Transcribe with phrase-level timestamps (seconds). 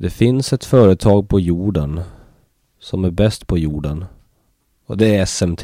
[0.00, 2.00] Det finns ett företag på jorden
[2.80, 4.04] som är bäst på jorden.
[4.86, 5.62] Och det är SMT.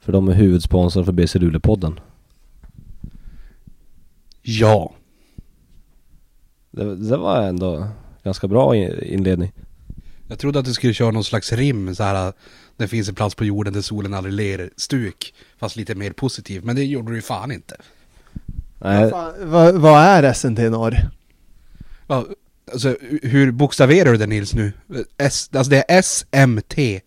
[0.00, 2.00] För de är huvudsponsor för BC Luleå-podden.
[4.42, 4.92] Ja.
[6.70, 7.88] Det, det var ändå
[8.24, 9.52] ganska bra inledning.
[10.28, 12.32] Jag trodde att du skulle köra någon slags rim så här.
[12.76, 14.70] Det finns en plats på jorden där solen aldrig ler.
[14.76, 15.34] Stuk.
[15.58, 16.64] Fast lite mer positiv.
[16.64, 17.76] Men det gjorde du ju fan inte.
[18.78, 21.10] Nej, Vad, fan- vad, vad är SNT Norr?
[22.72, 24.72] Alltså, hur bokstaverar du det Nils nu?
[25.18, 27.02] S, alltså det är SMT.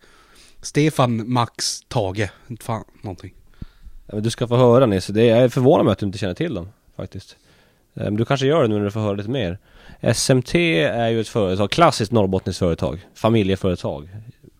[0.61, 2.29] Stefan Max Tage.
[2.47, 3.33] Inte Fan, någonting.
[4.05, 5.07] Ja, men du ska få höra Nils.
[5.07, 7.37] det är förvånar mig att du inte känner till dem faktiskt.
[7.93, 9.59] Men du kanske gör det nu när du får höra lite mer.
[10.13, 14.09] SMT är ju ett företag, klassiskt norrbottniskt företag, familjeföretag.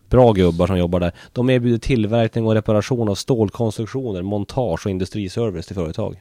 [0.08, 1.12] Bra gubbar som jobbar där.
[1.32, 6.20] De erbjuder tillverkning och reparation av stålkonstruktioner, montage och industriservice till företag.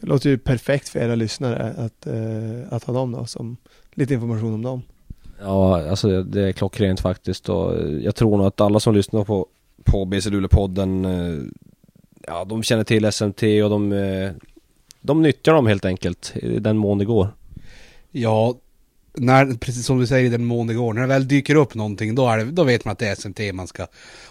[0.00, 3.56] Det låter ju perfekt för era lyssnare att, eh, att ha dem då, som
[3.94, 4.82] lite information om dem.
[5.40, 9.46] Ja, alltså det är klockrent faktiskt och jag tror nog att alla som lyssnar på,
[9.84, 11.44] på BC Luleå-podden eh,
[12.28, 14.30] Ja, de känner till SMT och de, eh,
[15.00, 17.28] de nyttjar dem helt enkelt i den mån det går.
[18.10, 18.54] Ja,
[19.14, 20.92] när, precis som du säger i den mån det går.
[20.92, 23.14] När det väl dyker upp någonting då, är det, då vet man att det är
[23.14, 23.86] SMT man ska...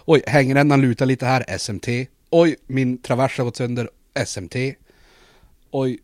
[0.05, 1.87] Oj, hängrännan lutar lite här, SMT.
[2.29, 3.89] Oj, min travers har gått sönder,
[4.25, 4.55] SMT.
[5.71, 5.99] Oj,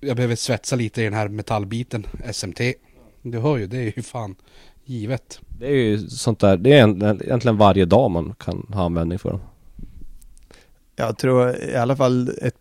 [0.00, 2.60] jag behöver svetsa lite i den här metallbiten, SMT.
[3.22, 4.34] Du hör ju, det är ju fan
[4.84, 5.40] givet.
[5.58, 6.88] Det är ju sånt där, det är
[7.24, 9.40] egentligen- varje dag man kan ha användning för dem.
[10.96, 12.54] Jag tror i alla fall ett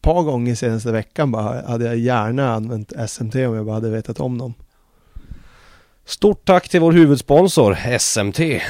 [0.00, 4.20] par gånger senaste veckan bara hade jag gärna använt SMT om jag bara hade vetat
[4.20, 4.54] om dem.
[6.04, 8.62] Stort tack till vår huvudsponsor SMT.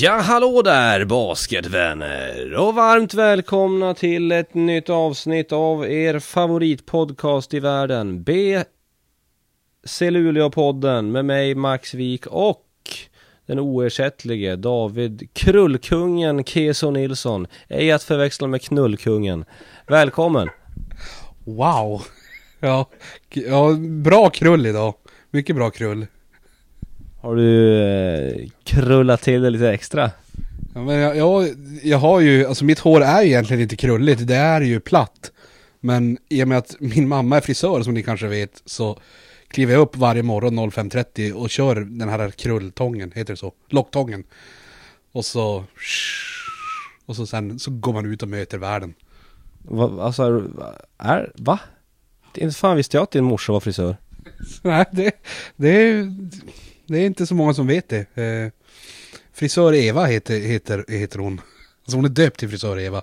[0.00, 2.54] Ja, hallå där basketvänner!
[2.54, 8.22] Och varmt välkomna till ett nytt avsnitt av er favoritpodcast i världen.
[8.22, 12.66] BC Luleå-podden med mig Max Wik och
[13.46, 17.46] den oersättlige David Krullkungen Keso Nilsson.
[17.68, 19.44] Ej att förväxla med Knullkungen.
[19.86, 20.48] Välkommen!
[21.44, 22.02] Wow!
[22.60, 22.88] Ja,
[23.28, 24.94] ja bra krull idag.
[25.30, 26.06] Mycket bra krull.
[27.22, 30.10] Har du eh, krullat till det lite extra?
[30.74, 31.48] Ja, men jag, jag,
[31.82, 35.32] jag har ju, alltså mitt hår är ju egentligen inte krulligt, det är ju platt.
[35.80, 38.98] Men i och med att min mamma är frisör som ni kanske vet så
[39.48, 43.52] kliver jag upp varje morgon 05.30 och kör den här krulltången, heter det så?
[43.68, 44.24] Locktången.
[45.12, 45.64] Och så...
[47.06, 48.94] Och så sen så går man ut och möter världen.
[49.62, 50.44] Va, alltså, är,
[50.98, 51.60] är, va?
[52.34, 53.96] Inte fan visste jag att din morsa var frisör.
[54.62, 55.24] Nej, det,
[55.56, 56.14] det, är,
[56.86, 58.16] det är inte så många som vet det.
[58.16, 58.50] Eh,
[59.32, 61.40] frisör Eva heter, heter, heter hon.
[61.82, 63.00] Alltså hon är döpt till frisör Eva.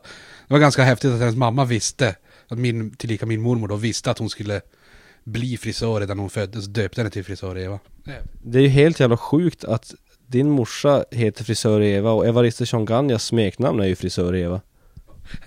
[0.48, 2.16] Det var ganska häftigt att hennes mamma visste,
[2.48, 4.62] att min, tillika min mormor då visste att hon skulle
[5.24, 7.80] bli frisör redan när hon föddes, döpte henne till frisör Eva.
[8.44, 9.94] Det är ju helt jävla sjukt att
[10.28, 14.62] din morsa heter frisör Eva och Evaristo Chonganjas smeknamn är ju frisör Eva.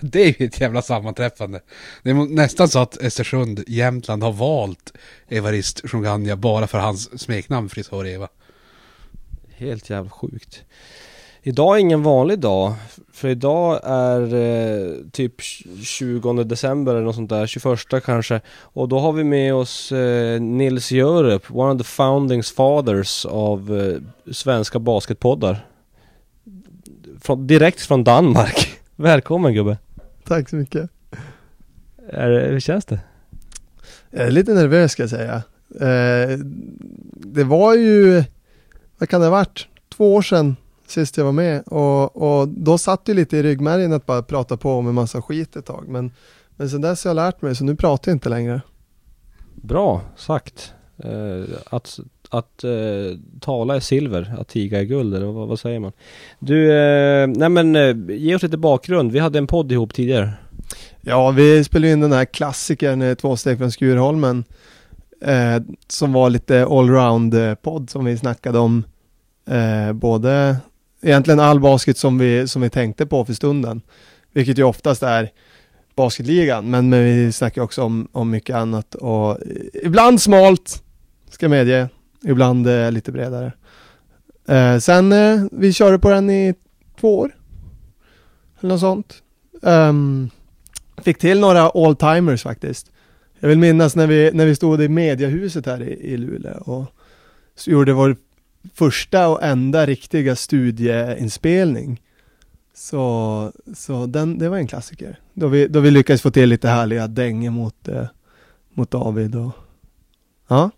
[0.01, 1.61] Det är ju ett jävla sammanträffande.
[2.03, 4.93] Det är nästan så att Östersund, Jämtland har valt
[5.29, 8.29] Evarist Shunganya bara för hans smeknamn frisör Eva.
[9.57, 10.65] Helt jävla sjukt.
[11.45, 12.75] Idag är ingen vanlig dag.
[13.13, 15.35] För idag är eh, typ
[15.85, 18.41] 20 december eller något sånt där, 21 kanske.
[18.49, 23.81] Och då har vi med oss eh, Nils Jörup, one of the founding fathers av
[23.81, 25.67] eh, svenska basketpoddar.
[27.21, 28.72] Från, direkt från Danmark.
[28.97, 29.79] Välkommen gubbe.
[30.25, 30.91] Tack så mycket.
[32.09, 33.01] Är, hur känns det?
[34.11, 35.43] Jag är lite nervös ska jag säga.
[35.81, 36.39] Eh,
[37.15, 38.25] det var ju,
[38.99, 42.79] vad kan det ha varit, två år sedan sist jag var med och, och då
[42.79, 45.85] satt det lite i ryggmärgen att bara prata på om en massa skit ett tag.
[45.89, 46.11] Men,
[46.57, 48.61] men sen dess har jag lärt mig så nu pratar jag inte längre.
[49.55, 50.75] Bra sagt.
[50.99, 52.01] Eh, att
[52.33, 52.71] att eh,
[53.41, 55.93] tala är silver, att tiga är guld eller vad, vad säger man?
[56.39, 59.13] Du, eh, nej men eh, ge oss lite bakgrund.
[59.13, 60.31] Vi hade en podd ihop tidigare.
[61.01, 64.45] Ja, vi spelade in den här klassikern eh, Två steg från Skurholmen
[65.21, 68.85] eh, som var lite allround-podd eh, som vi snackade om
[69.49, 70.57] eh, både
[71.03, 73.81] egentligen all basket som vi, som vi tänkte på för stunden,
[74.33, 75.31] vilket ju oftast är
[75.97, 79.37] basketligan, men, men vi snackar också om, om mycket annat och eh,
[79.83, 80.83] ibland smalt,
[81.31, 81.89] ska jag medge,
[82.25, 83.53] ibland eh, lite bredare.
[84.49, 86.55] Eh, sen eh, vi körde på den i
[87.01, 87.37] två år.
[88.61, 89.23] Eller något sånt.
[89.63, 90.31] Um,
[91.03, 92.91] fick till några all-timers faktiskt.
[93.41, 96.85] Jag vill minnas när vi, när vi stod i mediahuset här i, i Luleå och
[97.55, 98.17] så gjorde vår
[98.75, 102.01] första och enda riktiga studieinspelning.
[102.75, 105.21] Så, så den, det var en klassiker.
[105.35, 108.07] Då vi, då vi lyckades få till lite härliga dänger mot, eh,
[108.75, 109.53] mot David och
[110.49, 110.71] ja.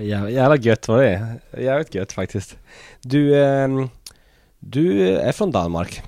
[0.00, 1.40] Jävla, jävla gött vad det är.
[1.62, 2.56] Jävligt gött faktiskt.
[3.02, 3.68] Du, eh,
[4.58, 6.02] du är från Danmark.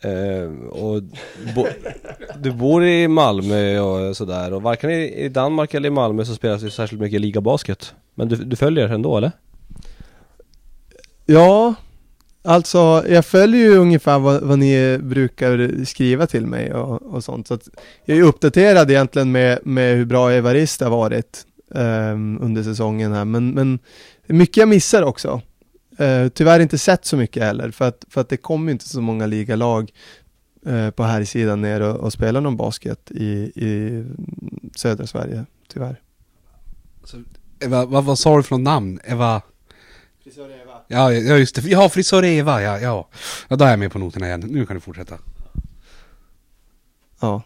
[0.00, 1.02] Eh, och
[1.54, 1.66] bo,
[2.38, 6.34] du bor i Malmö och sådär och varken i, i Danmark eller i Malmö så
[6.34, 7.94] spelas det särskilt mycket ligabasket.
[8.14, 9.32] Men du, du följer ändå eller?
[11.26, 11.74] Ja,
[12.42, 17.46] alltså jag följer ju ungefär vad, vad ni brukar skriva till mig och, och sånt.
[17.48, 17.68] Så att
[18.04, 23.24] jag är uppdaterad egentligen med, med hur bra Evarist har varit um, under säsongen här.
[23.24, 23.78] Men, men
[24.26, 25.40] mycket jag missar också.
[26.00, 29.00] Uh, tyvärr inte sett så mycket heller, för att, för att det kommer inte så
[29.00, 29.90] många ligalag
[30.66, 34.04] uh, på här sidan ner och, och spelar någon basket i, i
[34.76, 36.00] södra Sverige, tyvärr.
[37.04, 37.22] Så,
[37.60, 39.00] Eva, vad, vad sa du för något namn?
[39.04, 39.42] Eva?
[40.24, 40.74] Frisör Eva.
[40.88, 41.68] Ja, ja just det.
[41.68, 43.08] Ja, frisör Eva, ja, ja.
[43.48, 44.40] Ja, då är jag med på noterna igen.
[44.40, 45.18] Nu kan du fortsätta.
[47.20, 47.42] Ja,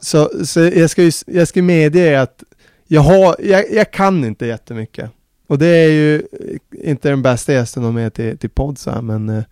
[0.00, 2.42] så, så jag ska ju jag ska medge att
[2.92, 5.10] jag, har, jag, jag kan inte jättemycket.
[5.46, 8.78] Och det är ju eh, inte den bästa gästen att ha med till, till podd
[8.78, 9.44] så här, men eh,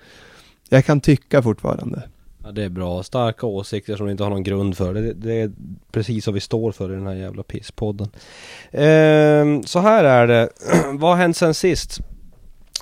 [0.68, 2.02] jag kan tycka fortfarande.
[2.44, 5.12] Ja det är bra, starka åsikter som du inte har någon grund för det.
[5.12, 5.50] Det är
[5.92, 8.08] precis vad vi står för i den här jävla pisspodden.
[8.70, 10.48] Ehm, så här är det,
[10.92, 12.00] vad har hänt sen sist?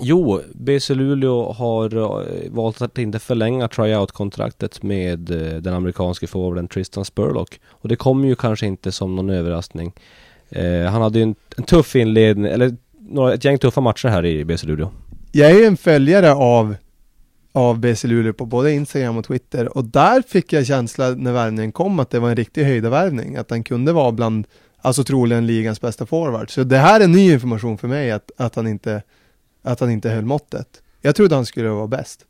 [0.01, 6.69] Jo, BC Luleå har eh, valt att inte förlänga tryout-kontraktet med eh, den amerikanske forwarden
[6.69, 7.61] Tristan Spurlock.
[7.69, 9.93] Och det kommer ju kanske inte som någon överraskning.
[10.51, 14.27] Eh, han hade ju en, en tuff inledning, eller några, ett gäng tuffa matcher här
[14.27, 14.91] i BC Luleå.
[15.33, 16.75] Jag är ju en följare av,
[17.53, 21.73] av BC Luleå på både Instagram och Twitter och där fick jag känsla när värvningen
[21.73, 24.47] kom att det var en riktig höjdarvärvning, att han kunde vara bland,
[24.81, 26.51] alltså troligen ligans bästa forward.
[26.51, 29.03] Så det här är ny information för mig att, att han inte,
[29.63, 30.83] att han inte höll måttet.
[31.01, 32.25] Jag trodde han skulle vara bäst.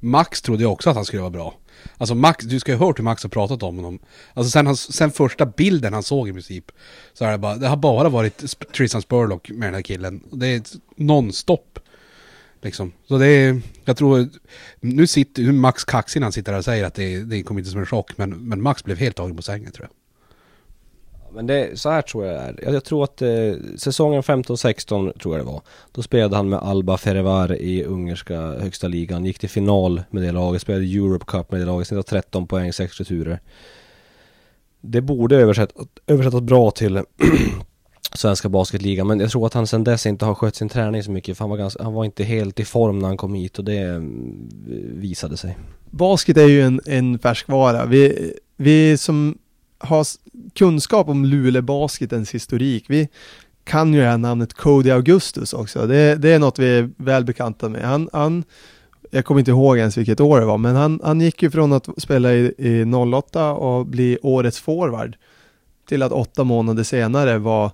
[0.00, 1.54] Max trodde jag också att han skulle vara bra.
[1.98, 3.98] Alltså Max, du ska ju ha hört hur Max har pratat om honom.
[4.34, 6.72] Alltså sen, han, sen första bilden han såg i princip.
[7.12, 8.44] Så är det bara, det har bara varit
[8.76, 10.22] Tristan Spurlock med den här killen.
[10.30, 10.62] Det är
[10.96, 11.78] nonstop.
[12.62, 12.92] Liksom.
[13.08, 14.28] Så det är, jag tror,
[14.80, 17.60] nu sitter, nu Max kaxig när han sitter där och säger att det, det kommer
[17.60, 18.18] inte som en chock.
[18.18, 20.05] Men, men Max blev helt tagen på sängen tror jag.
[21.36, 22.58] Men det, så här tror jag det är.
[22.62, 23.28] Jag, jag tror att eh,
[23.76, 25.62] säsongen 15-16 tror jag det var.
[25.92, 29.24] Då spelade han med Alba Ferevar i ungerska högsta ligan.
[29.24, 30.62] Gick till final med det laget.
[30.62, 31.88] Spelade Europe Cup med det laget.
[31.88, 33.40] Snittade 13 poäng, 6 returer.
[34.80, 37.02] Det borde översättas, översättas bra till
[38.14, 39.06] svenska basketligan.
[39.06, 41.36] Men jag tror att han sedan dess inte har skött sin träning så mycket.
[41.36, 43.64] För han var, ganska, han var inte helt i form när han kom hit och
[43.64, 44.48] det mm,
[44.94, 45.58] visade sig.
[45.90, 47.86] Basket är ju en, en färskvara.
[47.86, 49.38] Vi, vi som
[49.78, 50.06] har
[50.54, 53.08] kunskap om Luleå Basketens historik, vi
[53.64, 55.86] kan ju det här namnet Cody Augustus också.
[55.86, 57.82] Det, det är något vi är väl bekanta med.
[57.82, 58.44] Han, han,
[59.10, 61.72] jag kommer inte ihåg ens vilket år det var, men han, han gick ju från
[61.72, 62.84] att spela i, i
[63.14, 65.16] 08 och bli årets forward
[65.88, 67.70] till att åtta månader senare var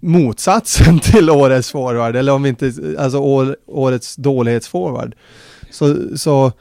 [0.00, 5.14] motsatsen till årets forward, eller om vi inte, alltså år, årets dålighetsforward.
[5.70, 6.52] Så, så eh,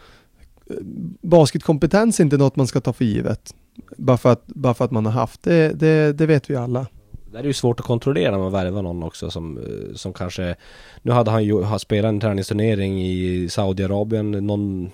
[1.21, 3.53] basketkompetens är inte något man ska ta för givet.
[3.97, 6.85] Bara för att, bara för att man har haft det, det, det vet vi alla.
[7.31, 10.55] Det är ju svårt att kontrollera när man värvar någon också som, eh, som kanske
[11.01, 14.91] Nu hade han ju har spelat en träningsturnering i Saudiarabien någon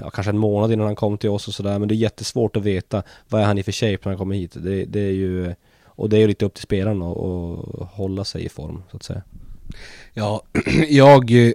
[0.00, 2.56] Ja kanske en månad innan han kom till oss och sådär men det är jättesvårt
[2.56, 4.52] att veta Vad är han i för shape när han kommer hit?
[4.54, 8.24] Det, det är ju Och det är ju lite upp till spelaren att, att hålla
[8.24, 9.22] sig i form så att säga
[10.14, 10.42] Ja,
[10.88, 11.52] jag eh,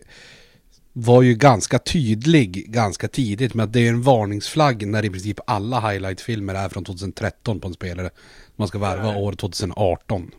[0.94, 5.40] var ju ganska tydlig ganska tidigt med att det är en varningsflagg när i princip
[5.48, 8.10] alla highlight-filmer är från 2013 på en spelare.
[8.56, 10.32] Man ska värva år 2018.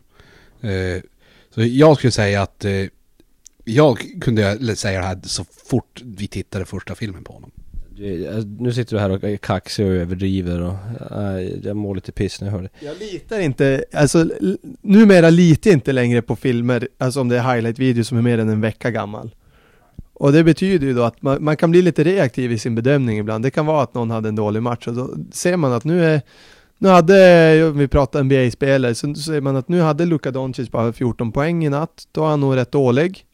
[0.60, 0.70] Eh,
[1.54, 2.72] så jag skulle säga att eh,
[3.64, 7.50] jag kunde säga det här så fort vi tittade första filmen på honom.
[7.96, 10.74] Du- Nu sitter du här och är kaxig och överdriver och
[11.62, 14.30] Jag mår lite piss när jag hör det Jag litar inte, alltså
[14.82, 18.38] numera litar jag inte längre på filmer, alltså om det är highlight-video som är mer
[18.38, 19.34] än en vecka gammal.
[20.14, 23.18] Och det betyder ju då att man, man kan bli lite reaktiv i sin bedömning
[23.18, 23.44] ibland.
[23.44, 26.04] Det kan vara att någon hade en dålig match och då ser man att nu
[26.04, 26.22] är
[26.78, 30.92] nu hade, om vi pratar NBA-spelare, så ser man att nu hade Luka Doncic bara
[30.92, 32.08] 14 poäng i natt.
[32.12, 33.24] Då är han nog rätt dålig.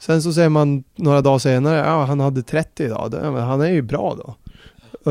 [0.00, 3.14] Sen så ser man några dagar senare, ja han hade 30 idag.
[3.22, 4.36] Han är ju bra då.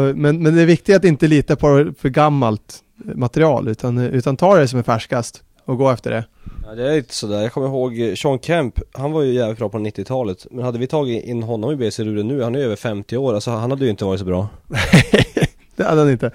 [0.02, 4.38] Eh, men, men det är viktigt att inte lita på för gammalt material utan, utan
[4.38, 6.26] ta det som är färskast och gå efter det.
[6.66, 9.58] Ja, det är lite sådär, jag kommer ihåg eh, Sean Kemp, han var ju jävligt
[9.58, 12.60] bra på 90-talet Men hade vi tagit in honom i BC Luleå nu, han är
[12.60, 14.48] över 50 år, alltså han hade ju inte varit så bra
[15.76, 16.32] det hade han inte.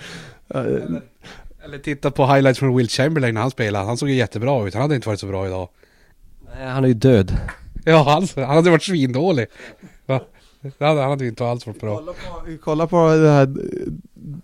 [0.54, 0.64] Eh,
[1.64, 3.84] Eller titta på highlights från Will Chamberlain när han spelade.
[3.84, 4.74] Han såg ju jättebra ut.
[4.74, 5.68] Han hade inte varit så bra idag.
[6.56, 7.36] Nej, han är ju död
[7.84, 9.46] Ja, han, han hade varit svindålig.
[10.62, 11.96] Det hade, han hade inte alls varit bra.
[11.96, 13.48] Kolla på, kolla på det här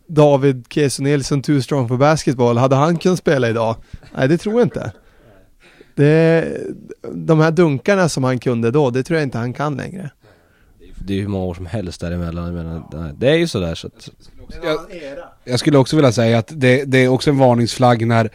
[0.07, 2.59] David Keso Nilsson, too strong for basketball.
[2.59, 3.77] Hade han kunnat spela idag?
[4.17, 4.93] Nej, det tror jag inte.
[5.95, 6.49] Det,
[7.13, 10.11] de här dunkarna som han kunde då, det tror jag inte han kan längre.
[10.99, 13.87] Det är ju hur många år som helst däremellan, menar, det är ju sådär så
[13.87, 14.11] att
[14.63, 14.79] Jag,
[15.45, 18.31] jag skulle också vilja säga att det, det är också en varningsflagg när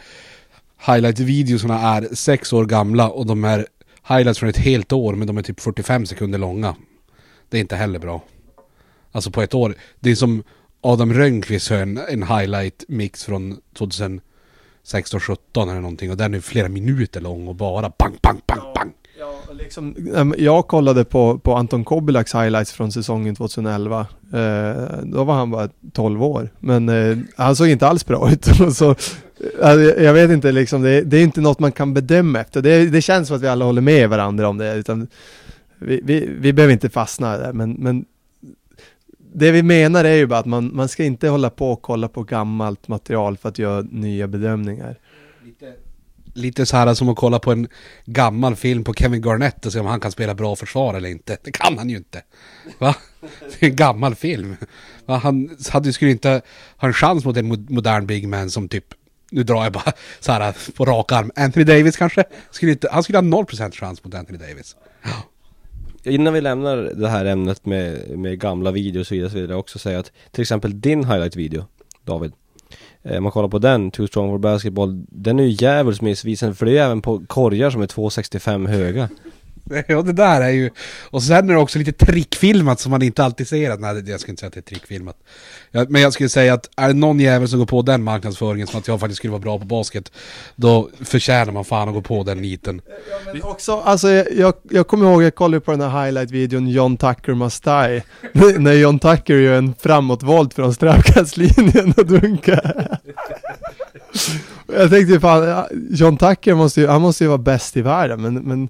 [0.86, 3.66] highlight-videorna är sex år gamla och de är
[4.08, 6.76] highlights från ett helt år men de är typ 45 sekunder långa.
[7.52, 8.22] Det är inte heller bra.
[9.12, 9.74] Alltså på ett år.
[10.00, 10.42] Det är som
[10.80, 16.68] Adam Rönnqvist har en, en highlight-mix från 2016, 17 eller någonting och den är flera
[16.68, 18.92] minuter lång och bara bang, bang, bang, bang.
[19.18, 24.06] Ja, liksom, ehm, jag kollade på, på Anton Kobilaks highlights från säsongen 2011.
[24.32, 26.50] Eh, då var han bara 12 år.
[26.58, 28.44] Men eh, han såg inte alls bra ut.
[28.76, 28.90] så,
[29.62, 32.62] eh, jag vet inte, liksom, det, det är inte något man kan bedöma efter.
[32.62, 34.74] Det, det känns som att vi alla håller med varandra om det.
[34.74, 35.08] Utan
[35.86, 37.52] vi, vi, vi behöver inte fastna där.
[37.52, 38.04] Men, men
[39.34, 42.08] det vi menar är ju bara att man, man ska inte hålla på och kolla
[42.08, 44.98] på gammalt material för att göra nya bedömningar.
[45.44, 45.72] Lite,
[46.34, 47.68] lite så här som att kolla på en
[48.04, 51.38] gammal film på Kevin Garnett och se om han kan spela bra försvar eller inte.
[51.44, 52.22] Det kan han ju inte.
[52.78, 52.96] Va?
[53.60, 54.56] Det är en gammal film.
[55.06, 55.16] Va?
[55.16, 56.42] Han hade, skulle inte
[56.76, 58.84] ha en chans mot en modern big man som typ
[59.30, 61.30] nu drar jag bara så här på rak arm.
[61.36, 62.24] Anthony Davis kanske?
[62.50, 64.76] Skulle inte, han skulle ha 0% chans mot Anthony Davis.
[66.04, 69.50] Innan vi lämnar det här ämnet med, med gamla videos och så vidare så vill
[69.50, 71.64] jag också säga att till exempel din highlight-video,
[72.04, 72.32] David
[73.02, 76.54] eh, Om Man kollar på den, Too Strong for Basketball Den är ju djävulskt missvisande
[76.54, 79.08] för det är även på korgar som är 2,65 höga.
[79.88, 80.70] Ja det där är ju...
[81.10, 83.80] Och sen är det också lite trickfilmat som man inte alltid ser att...
[83.80, 85.16] Nej jag skulle inte säga att det är trickfilmat.
[85.88, 88.80] Men jag skulle säga att är det någon jävel som går på den marknadsföringen som
[88.80, 90.12] att jag faktiskt skulle vara bra på basket
[90.56, 92.80] Då förtjänar man fan att gå på den niten.
[92.86, 96.96] Ja Men också, alltså jag, jag, kommer ihåg, jag kollade på den här highlight-videon John
[96.96, 98.02] Tucker Must Die
[98.58, 102.98] När John Tucker gör en framåtvolt från straffkastlinjen och dunkar
[104.66, 108.34] Jag tänkte fan, John Tucker måste ju, han måste ju vara bäst i världen men,
[108.34, 108.68] men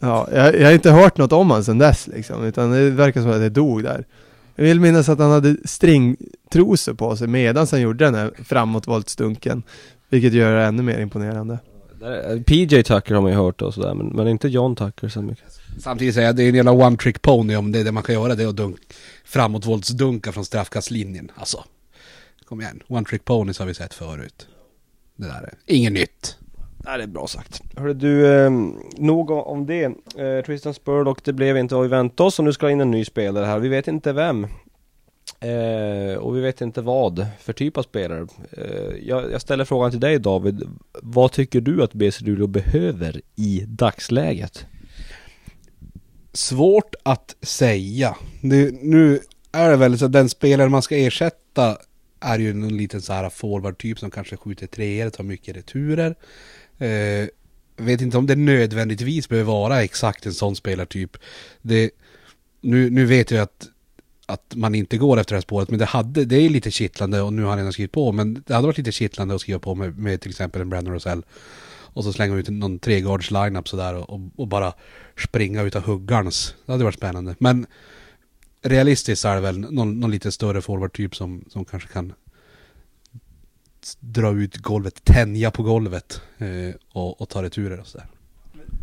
[0.00, 3.20] Ja, jag, jag har inte hört något om honom sedan dess liksom, utan det verkar
[3.20, 4.06] som att det dog där
[4.54, 9.62] Jag vill minnas att han hade stringtrosor på sig medan han gjorde den här framåtvoltsdunken
[10.08, 11.58] Vilket gör det ännu mer imponerande
[12.46, 15.58] PJ Tucker har man ju hört och sådär men, men inte John Tucker så mycket
[15.78, 18.02] Samtidigt säger jag det är en jävla one trick pony om det är det man
[18.02, 18.78] kan göra det är att dunk,
[19.24, 21.30] framåtvoltsdunka från straffkastlinjen.
[21.34, 21.64] Alltså,
[22.44, 22.82] kom igen.
[22.86, 24.46] One trick ponies har vi sett förut.
[25.16, 26.37] Det där är inget nytt.
[26.88, 27.62] Nej det är bra sagt.
[27.76, 28.50] Hörru du, eh,
[28.96, 29.84] nog om- om det.
[29.84, 32.90] Eh, Tristan Spurlock, det blev inte vad vi väntade oss och nu ska in en
[32.90, 34.44] ny spelare här, vi vet inte vem.
[35.40, 38.26] Eh, Och vi vet inte vad för typ av spelare.
[38.52, 40.62] Eh, jag, jag ställer frågan till dig David.
[41.02, 44.66] Vad tycker du att BC Luleå behöver i dagsläget?
[46.32, 48.16] Svårt att säga.
[48.42, 49.20] Det, nu
[49.52, 51.76] är det väl så att den spelare man ska ersätta
[52.20, 56.14] är ju någon liten så här forward-typ som kanske skjuter treor, tar mycket returer.
[56.78, 57.28] Eh,
[57.76, 61.16] vet inte om det nödvändigtvis behöver vara exakt en sån spelartyp.
[61.62, 61.90] Det,
[62.60, 63.68] nu, nu vet jag att,
[64.26, 67.20] att man inte går efter det här spåret, men det, hade, det är lite kittlande
[67.20, 69.58] och nu har han redan skrivit på, men det hade varit lite kittlande att skriva
[69.58, 71.22] på med, med till exempel en Brandon Rosell.
[71.90, 74.72] Och så slänga ut någon treguards lineup sådär och, och, och bara
[75.24, 76.54] springa utav huggarns.
[76.66, 77.34] Det hade varit spännande.
[77.38, 77.66] Men
[78.62, 82.12] realistiskt så är det väl någon, någon lite större forward-typ som, som kanske kan
[84.00, 88.06] dra ut golvet, tänja på golvet eh, och, och ta returer och sådär.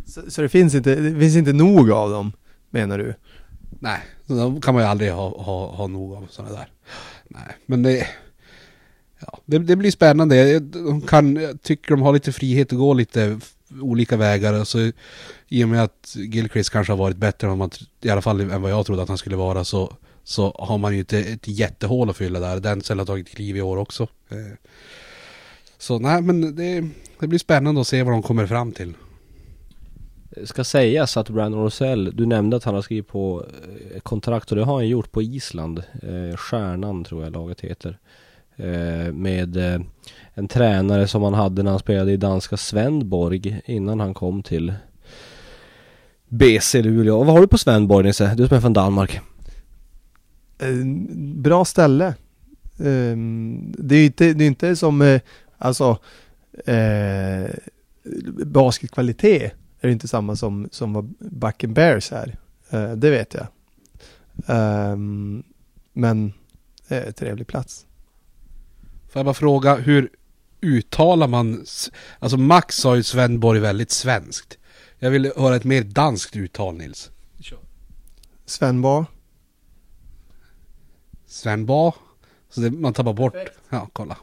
[0.06, 2.32] Så, så det, finns inte, det finns inte nog av dem,
[2.70, 3.14] menar du?
[3.80, 6.68] Nej, då kan man ju aldrig ha, ha, ha nog av sådana där.
[7.28, 8.06] Nej, men det,
[9.20, 10.60] ja, det, det blir spännande.
[10.60, 13.40] De kan, jag tycker de har lite frihet att gå lite
[13.80, 14.54] olika vägar.
[14.54, 14.78] Alltså,
[15.48, 17.70] I och med att Gilchrist kanske har varit bättre än, man,
[18.00, 20.92] i alla fall än vad jag trodde att han skulle vara så, så har man
[20.92, 22.60] ju inte ett jättehål att fylla där.
[22.60, 24.08] Denzel har tagit kliv i år också.
[24.28, 24.36] Eh,
[25.78, 26.88] så nej, men det,
[27.20, 28.94] det blir spännande att se vad de kommer fram till.
[30.44, 33.46] Ska sägas att Brandon Rosell, du nämnde att han har skrivit på
[33.94, 35.82] eh, kontrakt och det har han gjort på Island.
[36.02, 37.98] Eh, Stjärnan tror jag laget heter.
[38.56, 39.80] Eh, med eh,
[40.38, 44.74] en tränare som han hade när han spelade i danska Svendborg innan han kom till
[46.28, 47.18] BC Luleå.
[47.18, 48.34] Och vad har du på Svendborg Nisse?
[48.34, 49.20] Du som är från Danmark.
[50.58, 50.84] Eh,
[51.34, 52.06] bra ställe.
[52.78, 53.16] Eh,
[53.78, 55.20] det är inte, det är inte som, eh,
[55.58, 55.98] alltså,
[56.66, 57.50] eh,
[58.46, 62.38] basketkvalitet är inte samma som, som vad Backen Bears är.
[62.70, 63.46] Eh, det vet jag.
[64.46, 65.42] Ehm,
[65.92, 66.32] men
[66.88, 67.86] det är en trevlig plats.
[69.08, 70.10] Får jag bara fråga, hur
[70.60, 71.66] uttalar man...
[72.18, 74.58] Alltså Max sa ju Svenborg väldigt svenskt.
[74.98, 77.10] Jag vill höra ett mer danskt uttal Nils.
[78.46, 79.06] Svenbar.
[81.26, 81.92] Svenba.
[82.50, 83.34] Så det, man tappar bort.
[83.68, 84.16] Ja, kolla.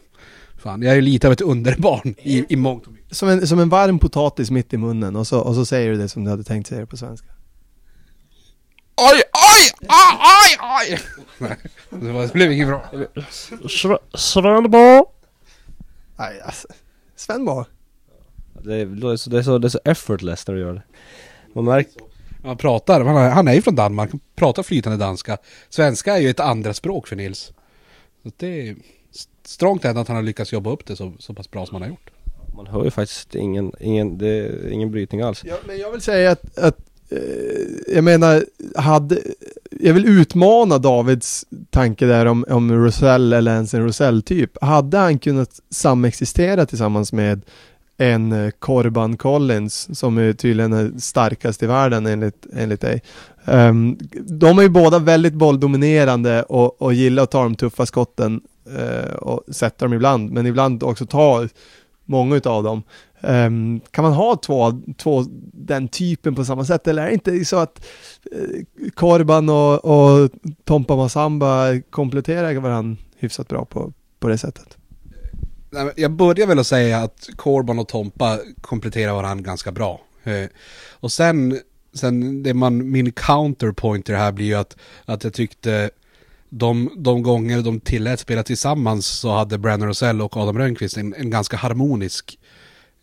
[0.57, 3.17] Fan, jag är ju lite av ett underbarn i, i mångt och mycket.
[3.17, 5.97] Som en, som en varm potatis mitt i munnen och så, och så säger du
[5.97, 7.27] det som du hade tänkt säga det på svenska.
[8.95, 10.99] Oj, oj, aj, aj, aj!
[11.37, 11.57] Nej,
[11.89, 12.91] det, blev inget bra.
[14.13, 15.05] Svanbo!
[16.15, 16.67] Nej, alltså.
[17.15, 17.65] Svenbar.
[18.63, 20.73] Det är, det, är så, det, är så, det är så effortless när du gör
[20.73, 20.83] det.
[21.53, 22.01] Man märker...
[22.43, 25.37] Han pratar, han är, han är ju från Danmark, han pratar flytande danska.
[25.69, 27.53] Svenska är ju ett andra språk för Nils.
[28.23, 28.75] Så det är
[29.45, 31.81] strångt ändå att han har lyckats jobba upp det så, så pass bra som han
[31.81, 32.09] har gjort.
[32.55, 35.43] Man hör ju faktiskt ingen, ingen, det är ingen brytning alls.
[35.45, 36.77] Ja, men jag vill säga att, att
[37.13, 39.19] Eh, jag menar, hade,
[39.71, 44.63] jag vill utmana Davids tanke där om, om Rosell eller ens en Rosell-typ.
[44.63, 47.41] Hade han kunnat samexistera tillsammans med
[47.97, 53.01] en eh, Corban Collins som är tydligen är starkast i världen enligt, enligt dig.
[53.45, 58.41] Um, de är ju båda väldigt bolldominerande och, och gillar att ta de tuffa skotten
[58.79, 61.47] uh, och sätta dem ibland, men ibland också ta
[62.05, 62.83] många utav dem.
[63.27, 67.45] Um, kan man ha två, två den typen på samma sätt eller är det inte
[67.45, 67.85] så att
[68.35, 70.29] uh, Korban och, och
[70.63, 74.77] Tompa Masamba kompletterar varandra hyfsat bra på, på det sättet?
[75.95, 80.01] Jag börjar väl att säga att Corban och Tompa kompletterar varandra ganska bra.
[80.27, 80.47] Uh,
[81.03, 81.59] Och sen,
[81.93, 85.89] sen det man, min counterpoint i det här blir ju att, att jag tyckte
[86.49, 91.13] de, de gånger de tillät spela tillsammans så hade Brandon Rosell och Adam Rönnqvist en,
[91.13, 92.39] en ganska harmonisk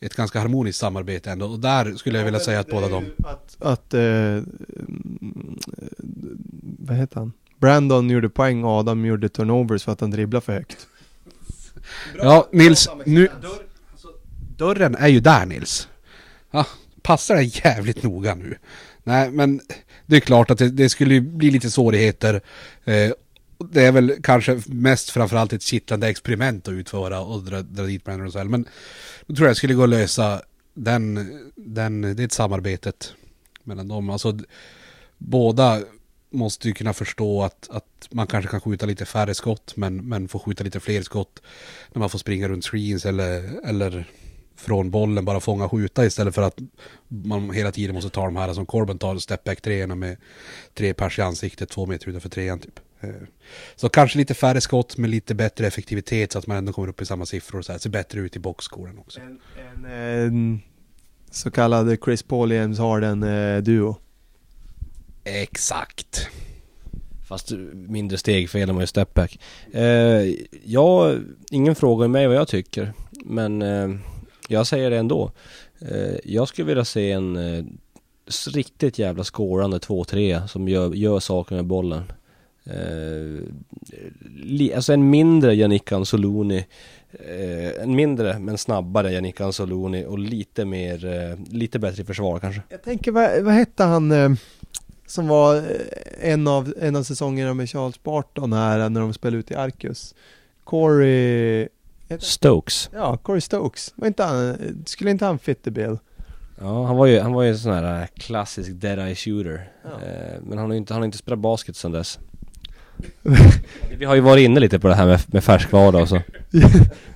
[0.00, 1.46] ett ganska harmoniskt samarbete ändå.
[1.46, 3.04] Och där skulle jag vilja säga att båda de...
[3.24, 4.42] Att, att eh,
[6.78, 7.32] vad heter han?
[7.58, 10.86] Brandon gjorde poäng och Adam gjorde turnovers för att han dribblade för högt.
[12.16, 13.28] Ja, Nils, nu...
[14.56, 15.88] Dörren är ju där Nils.
[16.50, 16.66] Ja,
[17.02, 18.56] passar dig jävligt noga nu.
[19.02, 19.60] Nej, men
[20.06, 22.40] det är klart att det, det skulle ju bli lite svårigheter.
[22.84, 23.12] Eh,
[23.64, 28.04] det är väl kanske mest framförallt ett kittlande experiment att utföra och dra, dra dit
[28.04, 28.48] Brandon Rosell.
[28.48, 28.64] Men
[29.26, 30.42] då tror jag det skulle gå att lösa
[30.74, 33.14] den, den, det samarbetet
[33.64, 34.10] mellan dem.
[34.10, 34.38] Alltså,
[35.18, 35.82] båda
[36.30, 40.28] måste ju kunna förstå att, att man kanske kan skjuta lite färre skott men, men
[40.28, 41.42] får skjuta lite fler skott
[41.92, 44.04] när man får springa runt screens eller, eller
[44.56, 46.58] från bollen bara fånga och skjuta istället för att
[47.08, 50.16] man hela tiden måste ta de här som Corbin tar Step Back treorna med
[50.74, 52.80] tre pers i ansiktet två meter utanför trean typ.
[53.00, 53.10] Eh,
[53.76, 57.02] Så kanske lite färre skott med lite bättre effektivitet så att man ändå kommer upp
[57.02, 59.20] i samma siffror och så här, ser bättre ut i boxscoren också.
[59.20, 59.40] En,
[59.84, 60.60] en, en
[61.30, 63.96] så kallad Chris Paul James Harden eh, duo.
[65.24, 66.28] Exakt.
[67.28, 69.40] Fast mindre steg för man ju stepback.
[69.72, 70.34] Eh,
[70.64, 71.14] ja,
[71.50, 72.92] ingen frågar mig vad jag tycker.
[73.24, 73.88] Men eh,
[74.48, 75.32] jag säger det ändå.
[75.80, 77.64] Eh, jag skulle vilja se en eh,
[78.54, 82.12] riktigt jävla skårande 2-3 som gör, gör saker med bollen.
[82.70, 83.42] Eh,
[84.34, 86.66] li, alltså en mindre Yannick Anzoloni.
[87.12, 92.38] Eh, en mindre men snabbare Yannick Anzoloni och lite mer, eh, lite bättre i försvar
[92.38, 92.62] kanske.
[92.68, 94.30] Jag tänker, vad, vad hette han eh,
[95.06, 95.62] som var eh,
[96.20, 100.14] en av, en av säsongerna med Charles Barton här när de spelade ut i Arcus?
[100.64, 101.68] Corey...
[102.18, 102.90] Stokes.
[102.92, 103.92] Ja, Corey Stokes.
[103.96, 104.56] Var inte han,
[104.86, 105.98] skulle inte han fit the bill?
[106.60, 109.72] Ja, han var ju, han var ju en sån här klassisk dead-eye shooter.
[109.82, 110.06] Ja.
[110.06, 112.18] Eh, men han har ju inte, han har inte spelat basket sedan dess.
[113.98, 116.20] Vi har ju varit inne lite på det här med, med färskvara och så.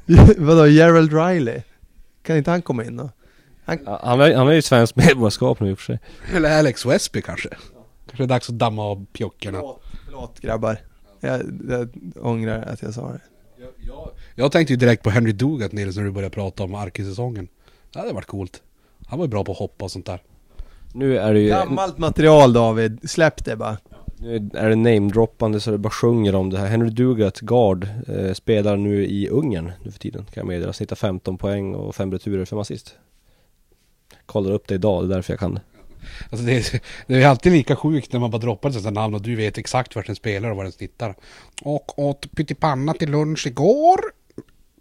[0.36, 1.62] Vadå, Gerald Riley?
[2.22, 3.10] Kan inte han komma in då?
[3.64, 5.98] Ja, Han är, han är ju svenskt medborgarskap nu i och för sig.
[6.34, 7.48] Eller Alex Westby kanske.
[8.06, 9.58] Kanske är dags att damma av pjockerna.
[9.58, 10.78] Förlåt, förlåt grabbar.
[11.20, 11.88] Jag, jag
[12.26, 13.20] ångrar att jag sa det.
[13.56, 16.74] Jag, jag, jag tänkte ju direkt på Henry Dugat Nils när du började prata om
[16.74, 17.48] Arki-säsongen.
[17.92, 18.62] Det hade varit coolt.
[19.06, 20.22] Han var ju bra på att hoppa och sånt där.
[20.92, 23.76] Nu är det ju, Gammalt material David, släpp det bara
[24.18, 26.66] nu är det namedroppande så det bara sjunger om det här.
[26.66, 30.72] Henry Dugat, guard, eh, spelar nu i Ungern nu för tiden kan jag meddela.
[30.72, 32.94] Snittar 15 poäng och 5 returer, 5 assist.
[34.26, 35.60] Kollar upp det idag, det är därför jag kan det.
[36.30, 39.14] Alltså det, är, det är alltid lika sjukt när man bara droppar ett sånt namn
[39.14, 41.14] och du vet exakt vart den spelar och var den snittar.
[41.62, 44.00] Och åt pyttipanna till lunch igår.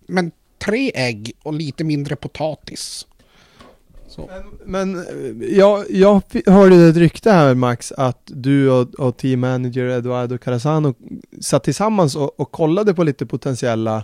[0.08, 3.08] Men tre ägg och lite mindre potatis.
[4.16, 4.30] Så.
[4.66, 9.86] Men eh, jag, jag hörde ett rykte här Max att du och, och team manager
[9.86, 10.94] Eduardo Carasano
[11.42, 14.04] satt tillsammans och, och kollade på lite potentiella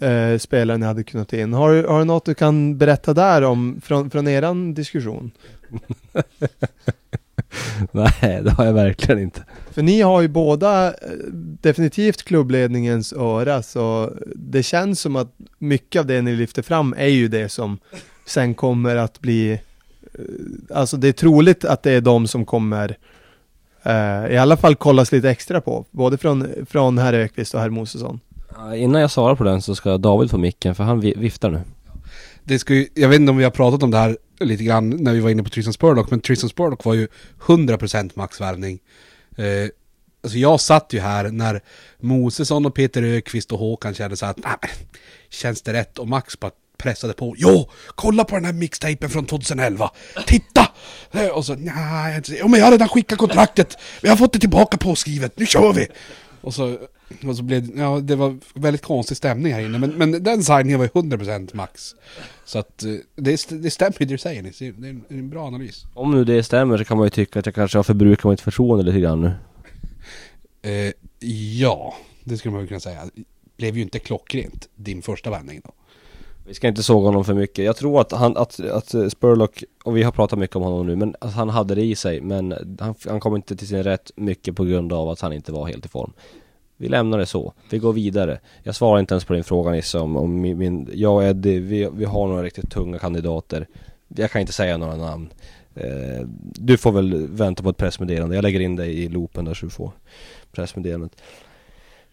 [0.00, 1.52] eh, spelare ni hade kunnat in.
[1.52, 5.30] Har, har du något du kan berätta där om från, från eran diskussion?
[7.92, 9.44] Nej, det har jag verkligen inte.
[9.70, 10.94] För ni har ju båda eh,
[11.60, 17.06] definitivt klubbledningens öra så det känns som att mycket av det ni lyfter fram är
[17.06, 17.78] ju det som
[18.26, 19.58] sen kommer att bli eh,
[20.74, 22.96] Alltså det är troligt att det är de som kommer
[23.82, 27.70] eh, i alla fall kollas lite extra på, både från, från herr Ökvist och herr
[27.70, 28.20] Mosesson.
[28.76, 31.60] Innan jag svarar på den så ska David få micken för han vi- viftar nu.
[32.44, 34.90] Det ska ju, jag vet inte om vi har pratat om det här lite grann
[34.90, 37.08] när vi var inne på Tristan Spurlock, men Tristan Spurlock var ju
[37.46, 38.78] 100% maxvärvning.
[39.36, 39.44] Eh,
[40.22, 41.60] alltså jag satt ju här när
[42.00, 44.70] Mosesson och Peter Ökvist och Håkan kände så att "Nej,
[45.30, 45.98] känns det rätt?
[45.98, 47.34] Och Max bara pressade på.
[47.38, 49.90] Jo, kolla på den här mixtapen från 2011.
[50.26, 50.68] Titta!
[51.12, 53.76] Eh, Och så, nej, jo, men jag har redan skickat kontraktet.
[54.02, 55.38] Vi har fått det tillbaka påskrivet.
[55.38, 55.86] Nu kör vi!
[56.40, 56.78] Och så,
[57.28, 59.78] och så blev det, ja, det var väldigt konstig stämning här inne.
[59.78, 61.94] Men, men den signingen var ju 100% max.
[62.44, 64.58] Så att eh, det, det stämmer det du säger Nils.
[64.58, 65.84] Det är en, en bra analys.
[65.94, 68.40] Om nu det stämmer så kan man ju tycka att jag kanske har förbrukat mitt
[68.40, 69.32] förtroende lite grann nu.
[70.62, 70.92] Eh,
[71.58, 73.02] ja, det skulle man ju kunna säga.
[73.56, 75.72] Blev ju inte klockrent din första vändning då.
[76.46, 77.64] Vi ska inte såga honom för mycket.
[77.64, 80.96] Jag tror att han, att, att Spurlock, och vi har pratat mycket om honom nu,
[80.96, 82.20] men att han hade det i sig.
[82.20, 85.52] Men han, han kom inte till sin rätt mycket på grund av att han inte
[85.52, 86.12] var helt i form.
[86.76, 87.52] Vi lämnar det så.
[87.70, 88.40] Vi går vidare.
[88.62, 91.58] Jag svarar inte ens på din fråga Nisse om, om min, min, jag och Eddie,
[91.58, 93.66] vi, vi har några riktigt tunga kandidater.
[94.08, 95.32] Jag kan inte säga några namn.
[95.74, 98.34] Eh, du får väl vänta på ett pressmeddelande.
[98.34, 99.92] Jag lägger in dig i loopen där så du får
[100.52, 101.22] pressmeddelandet.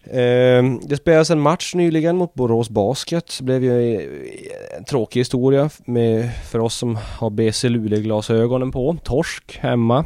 [0.04, 3.38] Eh, det spelades en match nyligen mot Borås Basket.
[3.40, 8.98] Det blev ju eh, en tråkig historia med, för oss som har BC Luleå-glasögonen på.
[9.04, 10.06] Torsk hemma.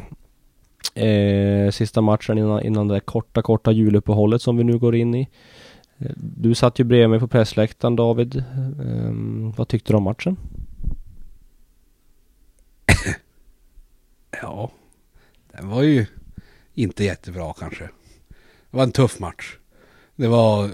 [0.94, 5.14] Eh, sista matchen innan, innan det där korta, korta juluppehållet som vi nu går in
[5.14, 5.28] i.
[5.98, 8.36] Eh, du satt ju bredvid mig på pressläktaren David.
[8.36, 9.12] Eh,
[9.56, 10.36] vad tyckte du om matchen?
[14.42, 14.70] Ja,
[15.52, 16.06] den var ju
[16.74, 17.84] inte jättebra kanske.
[18.70, 19.56] Det var en tuff match.
[20.18, 20.70] Det var,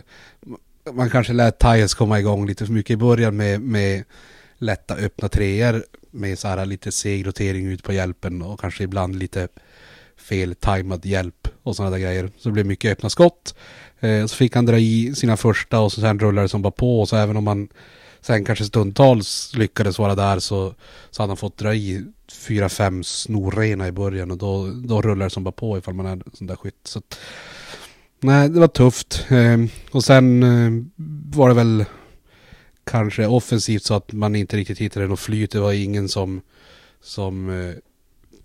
[0.93, 4.05] man kanske lät Tyres komma igång lite för mycket i början med, med
[4.59, 9.17] lätta öppna treor med så här lite seg rotering ut på hjälpen och kanske ibland
[9.17, 9.49] lite
[10.17, 12.31] fel tajmad hjälp och sådana där grejer.
[12.39, 13.55] Så det blev mycket öppna skott.
[14.01, 16.71] Eh, så fick han dra i sina första och så sen rullade det som bara
[16.71, 17.07] på.
[17.07, 17.69] Så även om man
[18.21, 20.75] sen kanske stundtals lyckades vara där så,
[21.11, 25.27] så hade han fått dra i fyra, fem snorrena i början och då, då rullar
[25.27, 26.81] det som bara på ifall man är sån där skytt.
[26.87, 27.19] Så att,
[28.25, 29.27] nej, det var tufft.
[29.29, 30.85] Ehm, och sen eh,
[31.37, 31.85] var det väl
[32.85, 35.51] kanske offensivt så att man inte riktigt hittade något flyt.
[35.51, 36.41] Det var ingen som,
[37.03, 37.75] som eh,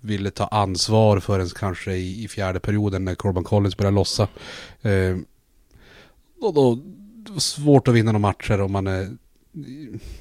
[0.01, 4.27] ville ta ansvar förrän kanske i, i fjärde perioden när Corban Collins började lossa.
[4.81, 5.25] Ehm,
[6.41, 6.79] och då
[7.29, 9.07] det var svårt att vinna några matcher om man eh,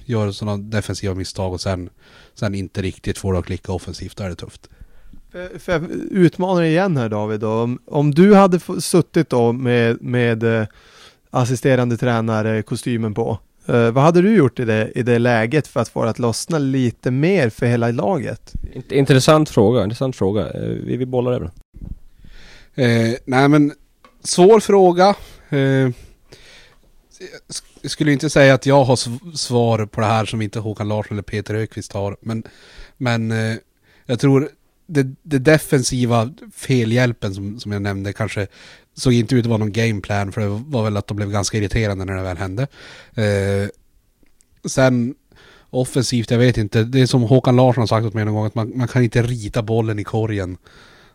[0.05, 1.91] gör sådana defensiva misstag och sen,
[2.35, 4.17] sen inte riktigt får det att klicka offensivt.
[4.17, 4.69] Då är det tufft.
[5.59, 7.51] För, jag utmanar dig igen här David då.
[7.53, 10.67] Om, om du hade suttit då med, med eh,
[11.31, 13.39] assisterande tränare kostymen på.
[13.67, 16.19] Eh, vad hade du gjort i det, i det läget för att få det att
[16.19, 18.53] lossna lite mer för hela laget?
[18.75, 20.51] Int- Intressant fråga, intressant fråga.
[20.51, 21.51] Eh, Vi, vi bollar över.
[22.75, 23.73] Eh, nej men,
[24.25, 25.15] svår fråga.
[25.49, 25.91] Eh, jag
[27.49, 30.59] sk- jag skulle inte säga att jag har sv- svar på det här som inte
[30.59, 32.17] Håkan Larsson eller Peter Ökvist har.
[32.21, 32.43] Men,
[32.97, 33.57] men eh,
[34.07, 34.49] jag tror
[34.89, 38.47] det, det defensiva felhjälpen som, som jag nämnde kanske
[38.95, 41.59] såg inte ut att vara någon gameplan för det var väl att de blev ganska
[41.59, 42.63] irriterande när det väl hände.
[43.15, 43.69] Eh,
[44.69, 45.15] sen
[45.71, 46.85] offensivt, jag vet inte.
[46.85, 49.03] Det är som Håkan Larsson har sagt åt mig någon gång att man, man kan
[49.03, 50.57] inte rita bollen i korgen.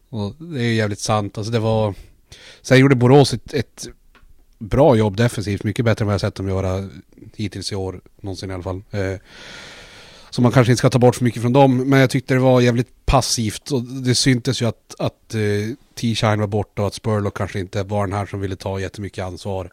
[0.10, 1.38] Och det är ju jävligt sant.
[1.38, 1.94] Alltså det var...
[2.62, 3.88] Sen gjorde Borås ett, ett
[4.60, 5.64] bra jobb defensivt.
[5.64, 6.90] Mycket bättre än vad jag sett dem göra
[7.36, 8.02] hittills i år.
[8.22, 8.82] Någonsin i alla fall.
[8.92, 9.20] Eh,
[10.34, 11.90] så man kanske inte ska ta bort för mycket från dem.
[11.90, 13.72] Men jag tyckte det var jävligt passivt.
[13.72, 17.60] Och det syntes ju att, att eh, uh, T-Shine var borta och att Spurlock kanske
[17.60, 19.72] inte var den här som ville ta jättemycket ansvar.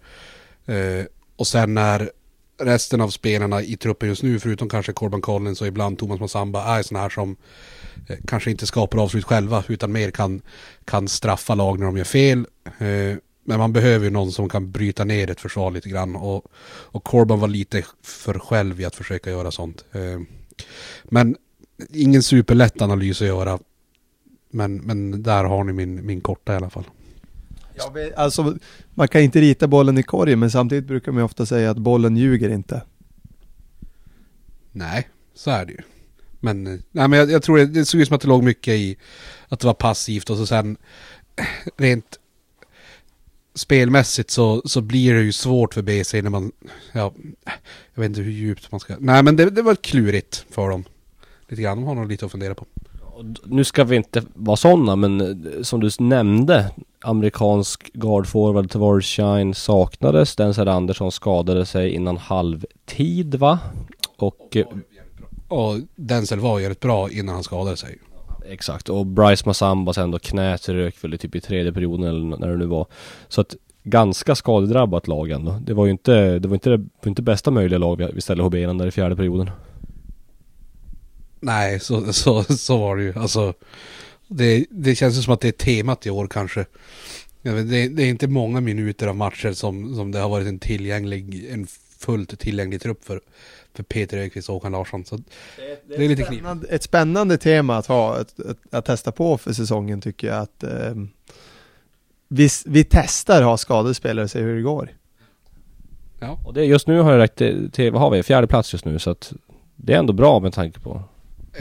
[0.68, 1.04] Uh,
[1.36, 2.10] och sen när
[2.58, 6.78] resten av spelarna i truppen just nu, förutom kanske Corban Collins och ibland Thomas Massamba,
[6.78, 7.36] är sådana här som
[8.08, 10.42] eh, kanske inte skapar avslut själva utan mer kan,
[10.84, 12.46] kan straffa lag när de gör fel.
[13.44, 17.04] Men man behöver ju någon som kan bryta ner ett försvar lite grann och, och
[17.04, 19.84] Corban var lite för själv i att försöka göra sånt.
[21.04, 21.36] Men
[21.92, 23.58] ingen superlätt analys att göra.
[24.50, 26.84] Men, men där har ni min, min korta i alla fall.
[27.74, 28.56] Jag vet, alltså,
[28.94, 32.16] man kan inte rita bollen i korgen men samtidigt brukar man ofta säga att bollen
[32.16, 32.82] ljuger inte.
[34.72, 35.78] Nej, så är det ju.
[36.40, 38.74] Men, nej, men jag, jag tror det, det såg ut som att det låg mycket
[38.74, 38.96] i
[39.48, 40.76] att det var passivt och så sen
[41.76, 42.19] rent
[43.60, 46.52] spelmässigt så, så blir det ju svårt för BC när man,
[46.92, 47.12] ja,
[47.94, 50.84] jag vet inte hur djupt man ska, nej men det, det var klurigt för dem.
[51.48, 52.66] Lite grann, de har nog lite att fundera på.
[53.44, 56.70] Nu ska vi inte vara sådana men eh, som du nämnde
[57.00, 63.58] Amerikansk guardforward Shine saknades Denzel Andersson skadade sig innan halvtid va?
[64.16, 64.66] Och eh,
[65.48, 67.98] Och Denzel var ju rätt bra innan han skadade sig.
[68.50, 72.48] Exakt och Bryce Massamba sen då knät rök väl typ i tredje perioden eller när
[72.48, 72.86] det nu var
[73.28, 77.08] Så att ganska skadedrabbat lag ändå Det var ju inte, det var inte, det var
[77.08, 79.50] inte bästa möjliga lag vi- ställde HB innan där i fjärde perioden
[81.40, 83.14] Nej, så, så, så var det ju.
[83.18, 83.54] Alltså,
[84.28, 86.66] det, det känns ju som att det är temat i år kanske.
[87.42, 90.46] Jag vet, det, det är inte många minuter av matcher som, som det har varit
[90.46, 91.66] en tillgänglig, en
[91.98, 93.20] fullt tillgänglig trupp för,
[93.74, 95.04] för Peter Öqvist och Håkan Larsson.
[95.04, 95.16] Så
[95.88, 96.26] det är lite knivigt.
[96.26, 100.38] Spännande, ett spännande tema att ha, att, att, att testa på för säsongen tycker jag
[100.38, 100.94] att eh,
[102.28, 104.90] vi, vi testar ha skadespelare och ser hur det går.
[106.20, 106.38] Ja.
[106.46, 108.22] Och det, just nu har jag räckt till, till, vad har vi?
[108.22, 109.32] Fjärde plats just nu så att
[109.76, 111.02] Det är ändå bra med tanke på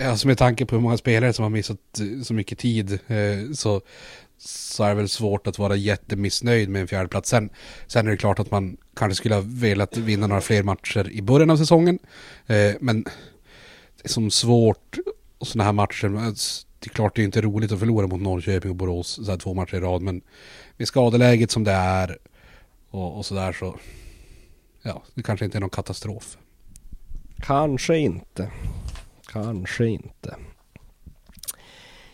[0.05, 1.77] Alltså med tanke på hur många spelare som har missat
[2.23, 3.81] så mycket tid eh, så,
[4.39, 7.29] så är det väl svårt att vara jättemissnöjd med en fjärdeplats.
[7.29, 7.49] Sen,
[7.87, 11.21] sen är det klart att man kanske skulle ha velat vinna några fler matcher i
[11.21, 11.99] början av säsongen.
[12.47, 14.97] Eh, men det är som svårt
[15.37, 16.07] och sådana här matcher.
[16.79, 19.37] Det är klart det är inte roligt att förlora mot Norrköping och Borås så här
[19.37, 20.01] två matcher i rad.
[20.01, 20.21] Men
[20.77, 22.17] med skadeläget som det är
[22.89, 23.75] och, och sådär så
[24.81, 26.37] ja, det kanske inte är någon katastrof.
[27.37, 28.51] Kanske inte
[29.31, 30.35] Kanske inte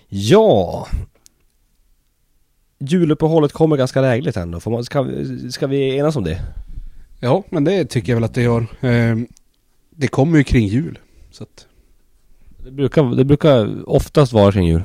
[0.07, 0.88] Ja
[2.79, 4.59] Juluppehållet kommer ganska lägligt ändå.
[4.59, 6.41] Får man, ska, vi- ska vi enas om det?
[7.19, 8.67] Ja, men det tycker jag väl att det gör.
[8.81, 9.17] Eh,
[9.89, 10.99] det kommer ju kring jul.
[11.31, 11.65] Så att,
[12.65, 14.83] Det brukar, det brukar oftast vara kring jul.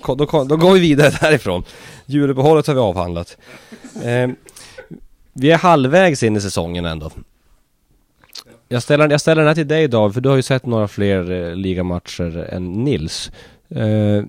[0.00, 1.62] Ko- då, ko- då går vi vidare därifrån.
[2.06, 3.36] Juluppehållet har vi avhandlat.
[4.04, 4.30] Eh,
[5.32, 7.10] vi är halvvägs in i säsongen ändå.
[8.68, 10.88] Jag ställer, jag ställer den här till dig David, för du har ju sett några
[10.88, 13.30] fler eh, ligamatcher än Nils.
[13.68, 14.24] Eh,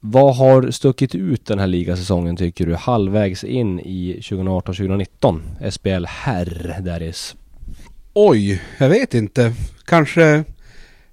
[0.00, 2.74] vad har stuckit ut den här ligasäsongen tycker du?
[2.74, 5.70] Halvvägs in i 2018-2019?
[5.70, 7.36] SBL herr, där is.
[8.12, 9.52] oj, jag vet inte.
[9.84, 10.44] Kanske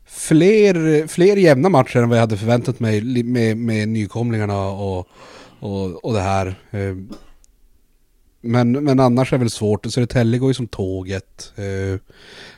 [0.05, 5.07] fler, fler jämna matcher än vad jag hade förväntat mig med, med nykomlingarna och,
[5.59, 6.47] och, och det här.
[6.71, 6.95] Eh,
[8.41, 9.85] men, men annars är det väl svårt.
[9.85, 11.53] Södertälje går ju som tåget.
[11.55, 11.99] Eh,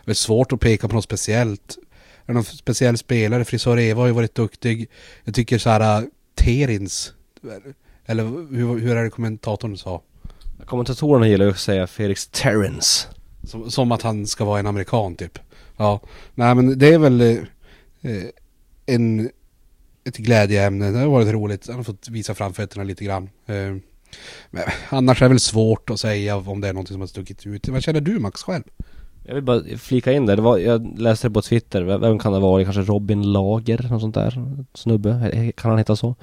[0.06, 1.78] det är svårt att peka på något speciellt.
[2.28, 3.46] Det någon speciell spelare?
[3.46, 4.90] Frisör Eva har ju varit duktig.
[5.24, 7.14] Jag tycker så här äh, Terins.
[8.06, 8.24] Eller
[8.56, 10.02] hur, hur är det kommentatorn sa?
[10.66, 13.08] Kommentatorerna gillar ju att säga Felix Terrence.
[13.44, 15.40] Som, som att han ska vara en amerikan typ.
[15.78, 16.00] Ja,
[16.36, 18.24] nej men det är väl eh,
[18.86, 19.30] en,
[20.04, 20.92] ett glädjeämne.
[20.92, 21.68] Det har varit roligt.
[21.68, 23.30] Han har fått visa framfötterna lite grann.
[23.46, 23.76] Eh,
[24.50, 27.46] men annars är det väl svårt att säga om det är något som har stuckit
[27.46, 27.68] ut.
[27.68, 28.64] Vad känner du Max själv?
[29.28, 32.34] Jag vill bara flika in det, det var, jag läste det på Twitter, vem kan
[32.34, 32.64] det vara?
[32.64, 34.40] Kanske Robin Lager, något sånt där?
[34.74, 36.16] Snubbe, kan han heta så?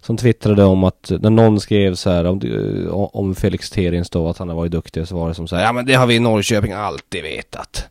[0.00, 4.28] Som twittrade om att, när någon skrev så här om, eh, om Felix Terins då,
[4.28, 6.06] att han har varit duktig, så var det som så här, ja men det har
[6.06, 7.88] vi i Norrköping alltid vetat.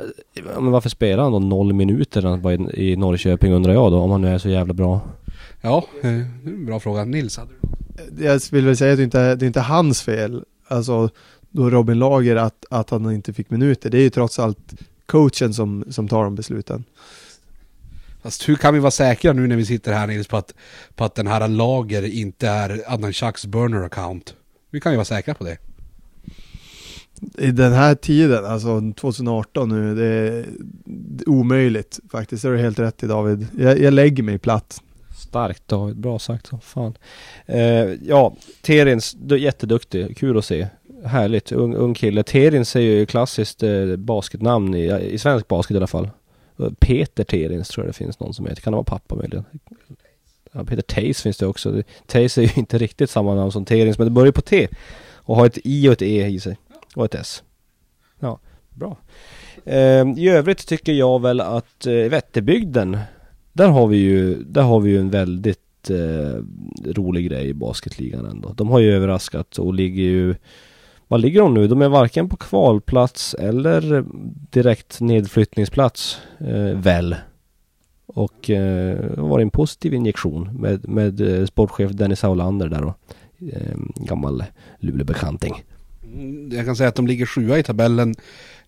[0.00, 3.92] Eh, men varför spelar han då noll minuter när han var i, Norrköping undrar jag
[3.92, 5.00] då, om han nu är så jävla bra?
[5.60, 7.04] Ja, eh, det är en bra fråga.
[7.04, 7.50] Nils hade
[8.10, 11.10] du Jag vill väl säga att det inte det är inte hans fel, alltså
[11.56, 13.90] då Robin Lager att, att han inte fick minuter.
[13.90, 14.74] Det är ju trots allt
[15.06, 16.84] coachen som, som tar de besluten.
[18.22, 20.54] Fast hur kan vi vara säkra nu när vi sitter här Nils på att,
[20.94, 24.34] på att den här lager inte är Adnan Chucks burner account?
[24.70, 25.58] Vi kan ju vara säkra på det.
[27.38, 30.46] I den här tiden, alltså 2018 nu, det är
[30.84, 32.42] det är omöjligt faktiskt.
[32.42, 33.46] Det har du helt rätt i David.
[33.58, 34.82] Jag, jag lägger mig platt.
[35.16, 36.94] Starkt David, bra sagt som fan.
[37.46, 37.60] Eh,
[38.02, 40.68] ja, Terins, du, jätteduktig, kul att se.
[41.06, 42.22] Härligt, ung, ung kille.
[42.22, 46.10] Terins är ju klassiskt eh, basketnamn i, i svensk basket i alla fall.
[46.58, 48.62] Eh, Peter Terins tror jag det finns någon som heter.
[48.62, 49.44] Kan det vara pappa möjligen?
[50.52, 51.82] Ja, Peter Tays finns det också.
[52.06, 54.68] Tays är ju inte riktigt samma namn som Terins, men det börjar på T.
[55.14, 56.56] Och har ett I och ett E i sig.
[56.94, 57.42] Och ett S.
[58.20, 58.38] Ja,
[58.70, 58.96] bra.
[59.64, 62.98] Eh, I övrigt tycker jag väl att eh, Vätterbygden
[63.52, 66.42] där har vi ju, där har vi ju en väldigt eh,
[66.84, 68.52] rolig grej i basketligan ändå.
[68.52, 70.34] De har ju överraskat och ligger ju
[71.08, 71.68] vad ligger de nu?
[71.68, 74.04] De är varken på kvalplats eller
[74.50, 77.16] direkt nedflyttningsplats eh, väl.
[78.06, 82.94] Och eh, det var en positiv injektion med, med eh, sportchef Dennis Aulander där då.
[83.52, 84.44] Eh, gammal
[84.78, 85.64] Luleåbekanting.
[86.04, 88.14] Mm, jag kan säga att de ligger sjua i tabellen.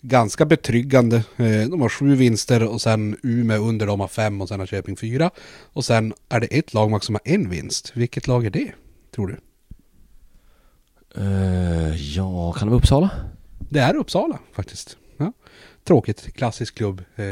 [0.00, 1.16] Ganska betryggande.
[1.16, 4.66] Eh, de har sju vinster och sen Umeå under dem har fem och sen har
[4.66, 5.30] Köping fyra.
[5.72, 7.92] Och sen är det ett lag Max, som har en vinst.
[7.94, 8.72] Vilket lag är det?
[9.14, 9.36] Tror du?
[11.16, 13.10] Eh, ja, kan det vara Uppsala?
[13.58, 14.96] Det är Uppsala faktiskt.
[15.16, 15.32] Ja.
[15.84, 17.02] Tråkigt, klassisk klubb.
[17.16, 17.24] Eh,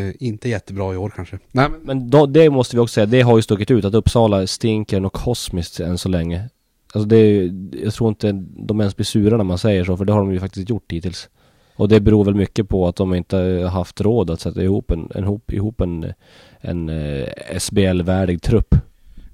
[0.00, 1.38] eh, inte jättebra i år kanske.
[1.52, 3.94] Nej, men, Men då, det måste vi också säga, det har ju stuckit ut att
[3.94, 6.48] Uppsala stinker något kosmiskt än så länge.
[6.94, 7.52] Alltså det är
[7.84, 10.32] jag tror inte de ens blir sura när man säger så, för det har de
[10.32, 11.28] ju faktiskt gjort hittills.
[11.76, 14.90] Och det beror väl mycket på att de inte har haft råd att sätta ihop
[14.90, 16.12] en, en, ihop, ihop en,
[16.60, 18.74] en eh, SBL-värdig trupp.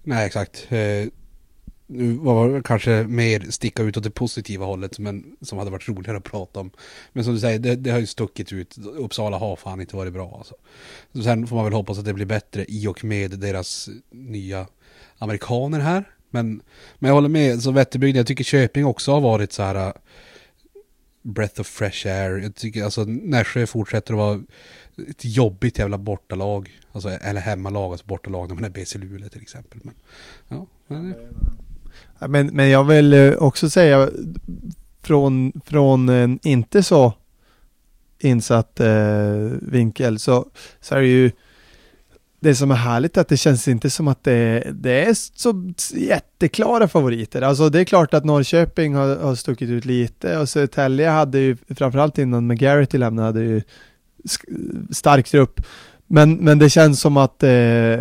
[0.03, 0.69] nej exakt.
[1.95, 5.89] Nu var det kanske mer sticka ut åt det positiva hållet men som hade varit
[5.89, 6.71] roligare att prata om.
[7.13, 8.79] Men som du säger, det, det har ju stuckit ut.
[8.79, 10.55] Uppsala har fan inte varit bra alltså.
[11.13, 14.67] Så sen får man väl hoppas att det blir bättre i och med deras nya
[15.19, 16.05] amerikaner här.
[16.31, 16.63] Men,
[16.99, 19.93] men jag håller med, så Vätterbygden, jag tycker Köping också har varit så här äh,
[21.23, 22.39] breath of fresh air.
[22.39, 24.43] Jag tycker alltså Nässjö fortsätter att vara
[25.09, 26.81] ett jobbigt jävla bortalag.
[26.93, 29.81] Alltså, eller hemmalag, alltså bortalag när man är BC Luleå till exempel.
[29.83, 29.95] Men,
[30.49, 31.72] ja, men, Ja,
[32.29, 34.09] men, men jag vill eh, också säga
[35.03, 37.15] från, från en inte så
[38.19, 40.47] insatt eh, vinkel så,
[40.81, 41.31] så är det ju
[42.41, 45.73] det som är härligt är att det känns inte som att det, det är så
[45.95, 47.43] jätteklara favoriter.
[47.43, 51.57] Alltså det är klart att Norrköping har, har stuckit ut lite och Södertälje hade ju
[51.77, 53.63] framförallt innan McGarrity lämnade hade ju
[54.25, 55.61] sk- stark trupp.
[56.07, 58.01] Men, men det känns som att eh,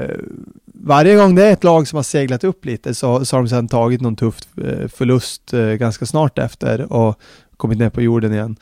[0.84, 3.50] varje gång det är ett lag som har seglat upp lite så, så har de
[3.50, 7.20] sedan tagit någon tuff eh, förlust eh, ganska snart efter och
[7.58, 8.56] kommit ner på jorden igen.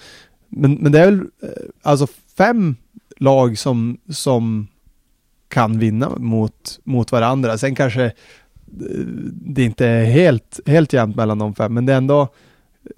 [0.50, 1.50] Men, men det är väl eh,
[1.82, 2.76] alltså fem
[3.18, 4.68] lag som, som
[5.48, 7.58] kan vinna mot, mot varandra.
[7.58, 8.12] Sen kanske
[9.32, 12.28] det inte är helt, helt jämnt mellan de fem, men det är ändå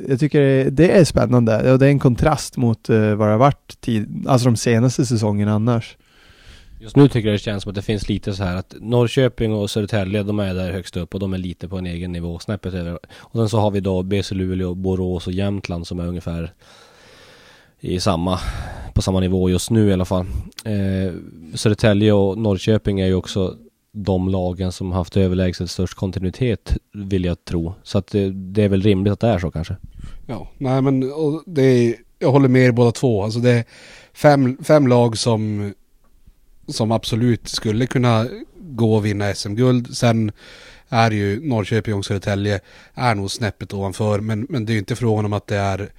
[0.09, 3.81] jag tycker det- är spännande och det är en kontrast mot vad det har varit
[3.81, 5.97] tid, alltså de senaste säsongerna annars.
[6.81, 9.53] Just nu tycker jag det känns som att det finns lite så här att Norrköping
[9.53, 12.39] och Södertälje, de är där högst upp och de är lite på en egen nivå,
[12.39, 12.99] snäppet över.
[13.17, 16.53] Och sen så har vi då BC Luleå, Borås och Jämtland som är ungefär
[17.79, 18.39] i samma,
[18.93, 20.25] på samma nivå just nu i alla fall.
[20.65, 21.13] Eh,
[21.55, 23.57] Södertälje och Norrköping är ju också
[23.91, 27.73] de lagen som haft överlägset störst kontinuitet vill jag tro.
[27.83, 29.75] Så att det, det är väl rimligt att det är så kanske.
[30.27, 33.23] ja, nej men och det är, jag håller med er båda två.
[33.23, 33.63] Alltså det är
[34.13, 35.73] fem, fem lag som,
[36.67, 39.97] som absolut skulle kunna gå och vinna SM-guld.
[39.97, 40.31] Sen
[40.89, 42.59] är ju Norrköping och Södertälje
[42.93, 44.19] är nog snäppet ovanför.
[44.19, 45.91] Men, men det är ju inte frågan om att det är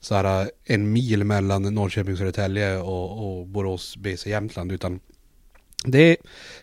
[0.00, 4.72] så här eh, en mil mellan Norrköping och Södertälje och, och Borås BC Jämtland.
[4.72, 5.00] Utan
[5.84, 6.16] det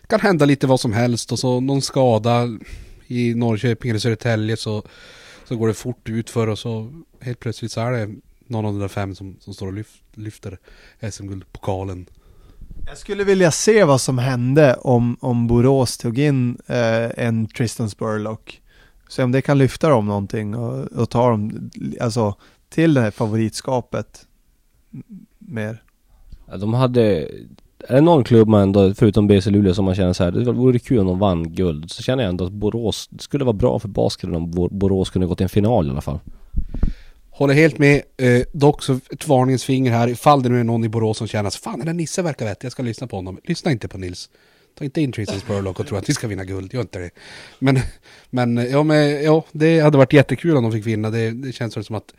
[0.06, 2.58] kan hända lite vad som helst och så någon skada
[3.06, 4.82] i Norrköping eller Södertälje så,
[5.44, 8.14] så går det fort ut för och så helt plötsligt så är det
[8.46, 10.58] någon av de där fem som, som står och lyfter
[11.10, 12.06] SM-guldpokalen.
[12.86, 17.90] Jag skulle vilja se vad som hände om, om Borås tog in eh, en Tristan
[17.90, 18.62] Spurlock.
[19.08, 22.34] Se om det kan lyfta dem någonting och, och ta dem alltså,
[22.68, 24.26] till det här favoritskapet
[25.38, 25.82] mer.
[26.46, 27.28] Ja, De hade...
[27.88, 30.52] Är det någon klubb man ändå, förutom BC Luleå, som man känner så här, det
[30.52, 31.90] vore kul om de vann guld.
[31.90, 35.26] Så känner jag ändå att Borås, det skulle vara bra för basketen om Borås kunde
[35.26, 36.18] gå till en final i alla fall.
[37.38, 38.02] Håller helt med.
[38.16, 40.08] Eh, dock så ett varningens finger här.
[40.08, 42.46] Ifall det nu är någon i Borås som känner att fan den där Nisse verkar
[42.46, 43.40] vettig, jag ska lyssna på honom.
[43.44, 44.30] Lyssna inte på Nils.
[44.78, 47.10] Ta inte in Tristan Spurlock och tro att vi ska vinna guld, gör inte det.
[47.58, 47.80] Men,
[48.30, 51.10] men, eh, ja, men ja, det hade varit jättekul om de fick vinna.
[51.10, 52.14] Det, det känns väl som att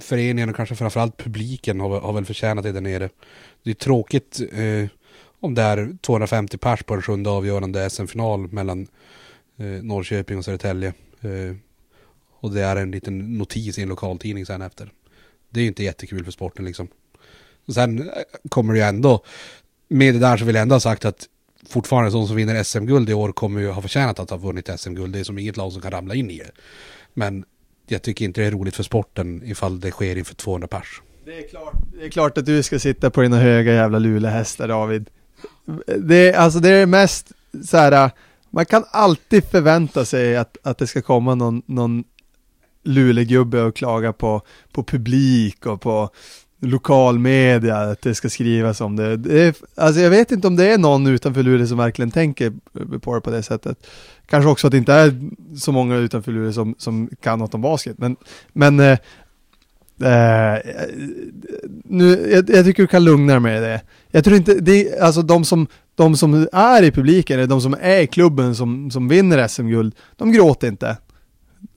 [0.00, 3.08] föreningen och kanske framförallt publiken har, har väl förtjänat det där nere.
[3.62, 4.88] Det är tråkigt eh,
[5.40, 8.86] om det är 250 pers på en sjunde avgörande SM-final mellan
[9.58, 10.92] eh, Norrköping och Södertälje.
[11.20, 11.56] Eh,
[12.40, 14.92] och det är en liten notis i en lokaltidning sen efter.
[15.50, 16.88] Det är ju inte jättekul för sporten liksom.
[17.74, 18.06] Sen eh,
[18.48, 19.24] kommer det ju ändå,
[19.88, 21.28] med det där så vill jag ändå ha sagt att
[21.68, 25.12] fortfarande de som vinner SM-guld i år kommer ju ha förtjänat att ha vunnit SM-guld.
[25.12, 26.50] Det är som inget lag som kan ramla in i det.
[27.14, 27.44] Men
[27.86, 31.02] jag tycker inte det är roligt för sporten ifall det sker inför 200 pers.
[31.24, 34.68] Det är, klart, det är klart att du ska sitta på dina höga jävla lulehästar
[34.68, 35.10] David.
[35.98, 37.32] Det är, alltså det är mest
[37.64, 38.10] så här.
[38.50, 42.04] man kan alltid förvänta sig att, att det ska komma någon, någon
[42.84, 46.10] lulegubbe och klaga på, på publik och på
[46.62, 49.16] lokalmedia, att det ska skrivas om det.
[49.16, 52.52] det är, alltså jag vet inte om det är någon utanför Luleå som verkligen tänker
[52.98, 53.86] på det på det sättet.
[54.26, 55.20] Kanske också att det inte är
[55.56, 58.16] så många utanför Luleå som, som kan något om basket, men,
[58.52, 58.98] men eh,
[60.02, 60.58] Eh,
[61.84, 63.80] nu, jag, jag tycker du kan lugna dig med det.
[64.10, 67.76] Jag tror inte, det, alltså de som, de som är i publiken, eller de som
[67.80, 70.96] är i klubben som, som vinner SM-guld, de gråter inte.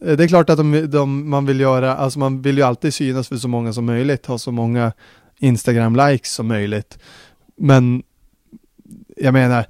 [0.03, 2.93] Eh, det är klart att de, de, man vill göra, alltså man vill ju alltid
[2.93, 4.91] synas för så många som möjligt, ha så många
[5.39, 6.99] Instagram-likes som möjligt.
[7.55, 8.03] Men
[9.17, 9.65] jag menar,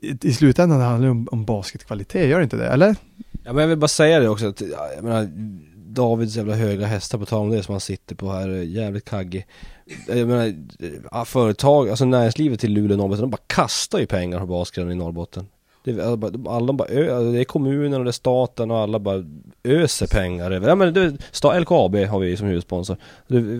[0.00, 2.68] i, i slutändan handlar det om, om basketkvalitet, gör det inte det?
[2.68, 2.96] Eller?
[3.44, 4.60] Ja men jag vill bara säga det också att,
[4.96, 5.28] jag menar
[5.76, 9.04] Davids jävla höga hästar på tal om det som han sitter på här, eh, jävligt
[9.04, 9.46] kaggig
[10.08, 14.40] eh, Jag menar, företag, alltså näringslivet till Luleå och Norrbotten, de bara kastar ju pengar
[14.40, 15.46] på basketen i Norrbotten
[15.84, 18.70] det, är- alla bara- alla bara, ö, alltså det är kommunen och det är staten
[18.70, 19.24] och alla bara
[19.64, 20.68] öser pengar över.
[20.68, 22.96] Ja men det, sta, LKAB har vi som huvudsponsor.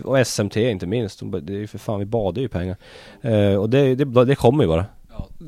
[0.03, 1.19] Och SMT inte minst.
[1.19, 2.75] De bara, Det är ju för fan, vi badar ju i pengar.
[3.21, 4.85] Eh, och det, det, det kommer ju bara.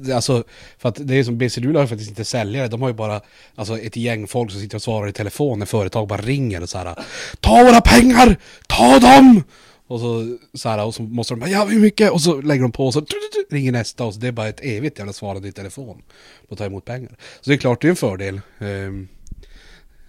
[0.05, 0.43] Ja, alltså,
[0.77, 3.21] för att det är som BC Luleå har faktiskt inte säljare, de har ju bara
[3.55, 6.69] alltså, ett gäng folk som sitter och svarar i telefon när företag bara ringer och
[6.69, 6.95] så här.
[7.39, 8.37] Ta våra pengar!
[8.67, 9.43] Ta dem!
[9.87, 12.11] Och så, så här, och så måste de bara, ja hur mycket?
[12.11, 13.05] Och så lägger de på och så
[13.49, 16.01] ringer nästa och så det är bara ett evigt jävla svarande i telefon
[16.47, 17.17] på att ta emot pengar.
[17.41, 18.41] Så det är klart det är en fördel.
[18.59, 19.07] Ehm,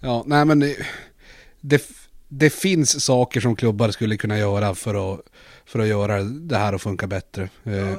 [0.01, 0.75] ja, nej men
[1.61, 1.83] det,
[2.29, 5.21] det, finns saker som klubbar skulle kunna göra för att,
[5.67, 7.49] för att göra det här att funka bättre.
[7.65, 7.97] Ehm,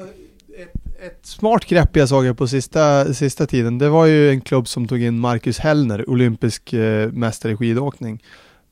[0.58, 4.68] Ett, ett smart grepp jag såg på sista, sista tiden, det var ju en klubb
[4.68, 8.24] som tog in Marcus Hellner, olympisk eh, mästare i skidåkning,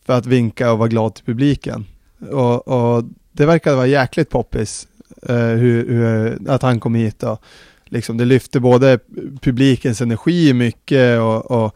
[0.06, 1.86] för att vinka och vara glad till publiken.
[2.32, 4.88] Och, och det verkade vara jäkligt poppis,
[5.22, 7.42] eh, hur, hur, att han kom hit och
[7.86, 9.00] liksom det lyfte både
[9.42, 11.76] publikens energi mycket och, och,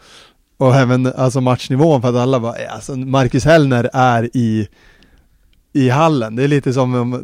[0.57, 4.67] och även alltså matchnivån för att alla bara, eh, alltså Marcus Hellner är i
[5.73, 6.35] i hallen.
[6.35, 7.19] Det är lite som, eh,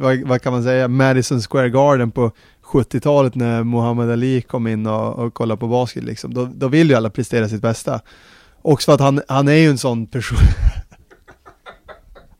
[0.00, 2.30] vad, vad kan man säga, Madison Square Garden på
[2.64, 6.34] 70-talet när Muhammad Ali kom in och, och kollade på basket liksom.
[6.34, 8.00] Då, då vill ju alla prestera sitt bästa.
[8.62, 10.38] Också för att han, han är ju en sån person.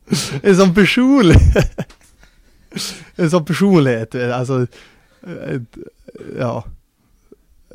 [0.43, 1.31] en sån person.
[3.15, 4.67] en sån personlighet, alltså.
[5.23, 5.77] ett-
[6.39, 6.63] Ja.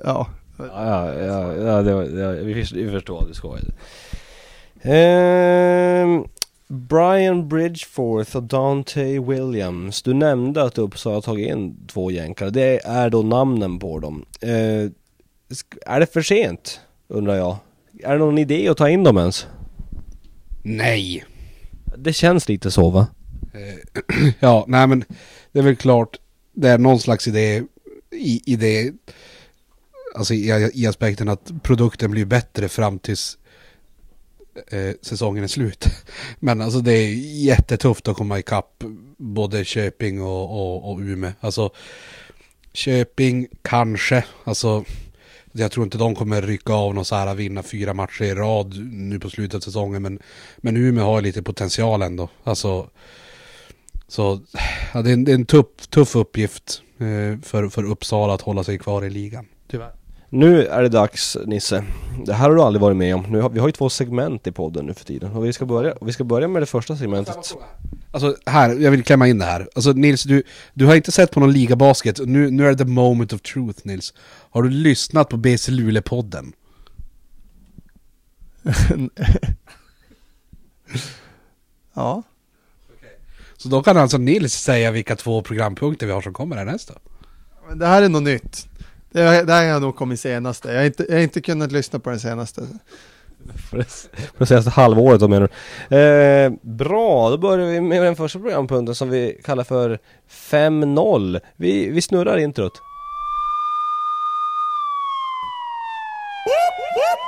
[0.04, 0.26] Ja.
[0.58, 3.70] Ja, ja, ja, det var, ja vi, förstår, vi förstår att du skojade.
[4.82, 6.24] Ehm,
[6.68, 10.02] Brian Bridgeforth och Dante Williams.
[10.02, 12.50] Du nämnde att Uppsala har tagit in två jänkare.
[12.50, 14.24] Det är då namnen på dem.
[14.40, 14.90] Eh,
[15.86, 16.80] är det för sent?
[17.08, 17.56] Undrar jag.
[18.02, 19.46] Är det någon idé att ta in dem ens?
[20.62, 21.24] nej!
[22.02, 23.06] Det känns lite så va?
[23.54, 25.04] Eh, ja, nej men
[25.52, 26.16] det är väl klart,
[26.52, 27.62] det är någon slags idé
[28.10, 28.92] i, i det,
[30.14, 33.38] alltså i, i aspekten att produkten blir bättre fram tills
[34.70, 35.84] eh, säsongen är slut.
[36.40, 38.84] Men alltså det är jättetufft att komma ikapp
[39.16, 41.32] både Köping och, och, och Umeå.
[41.40, 41.70] Alltså
[42.72, 44.84] Köping kanske, alltså
[45.58, 48.74] jag tror inte de kommer rycka av någon så här vinna fyra matcher i rad
[48.92, 50.02] nu på slutet av säsongen.
[50.02, 50.18] Men,
[50.56, 52.28] men Umeå har lite potential ändå.
[52.44, 52.88] Alltså
[54.08, 54.40] så
[54.94, 58.40] ja, det är en, det är en tuff, tuff uppgift eh, för, för Uppsala att
[58.40, 59.46] hålla sig kvar i ligan.
[59.70, 59.92] Tyvärr.
[60.30, 61.84] Nu är det dags Nisse.
[62.26, 63.22] Det här har du aldrig varit med om.
[63.22, 65.32] Nu har, vi har ju två segment i podden nu för tiden.
[65.32, 67.56] Och vi ska börja, vi ska börja med det första segmentet.
[68.10, 69.68] Alltså här, jag vill klämma in det här.
[69.74, 70.42] Alltså Nils, du,
[70.74, 72.20] du har inte sett på någon ligabasket.
[72.26, 74.14] Nu, nu är det the moment of truth Nils.
[74.58, 76.52] Har du lyssnat på BC Luleå-podden?
[81.94, 82.22] ja.
[83.56, 86.94] Så då kan alltså Nils säga vilka två programpunkter vi har som kommer härnäst då.
[87.68, 88.68] Men det här är något nytt.
[89.10, 90.68] Det, här- det här har nog kommit senaste.
[90.72, 92.62] Jag har, inte, jag har inte kunnat lyssna på den senaste.
[93.70, 95.50] För det, för det senaste halvåret då menar
[95.88, 95.96] du.
[95.96, 99.98] Eh, bra, då börjar vi med den första programpunkten som vi kallar för
[100.30, 101.40] 5-0.
[101.56, 102.72] Vi, vi snurrar introt.
[106.48, 106.86] That's the sound of the police.
[106.86, 107.27] That's the sound of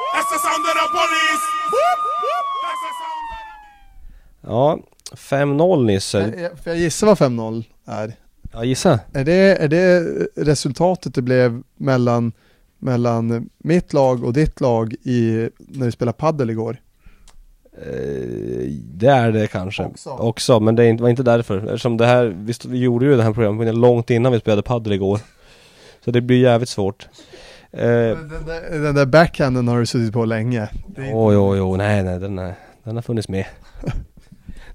[4.46, 4.78] Ja,
[5.12, 6.34] 5-0 Nisse.
[6.38, 8.12] Jag, för jag gissar vad 5-0 är.
[8.52, 9.00] Ja, gissa.
[9.12, 9.32] Är det,
[9.64, 10.00] är det
[10.36, 12.32] resultatet det blev mellan,
[12.78, 16.76] mellan mitt lag och ditt lag i, när vi spelade paddel igår?
[17.72, 19.84] Eh, det är det kanske.
[19.84, 20.10] Också.
[20.10, 21.58] Också, men det är inte- var inte därför.
[21.58, 24.62] Eftersom det här, vi, stod, vi gjorde ju det här programmet långt innan vi spelade
[24.62, 25.20] padel igår.
[26.04, 27.08] Så det blir jävligt svårt.
[27.72, 30.68] Eh, Den, där, den där backhanden har du suttit på länge.
[30.96, 32.54] Jo, jo, jo, nej, nej, den, är,
[32.84, 33.44] den har funnits med.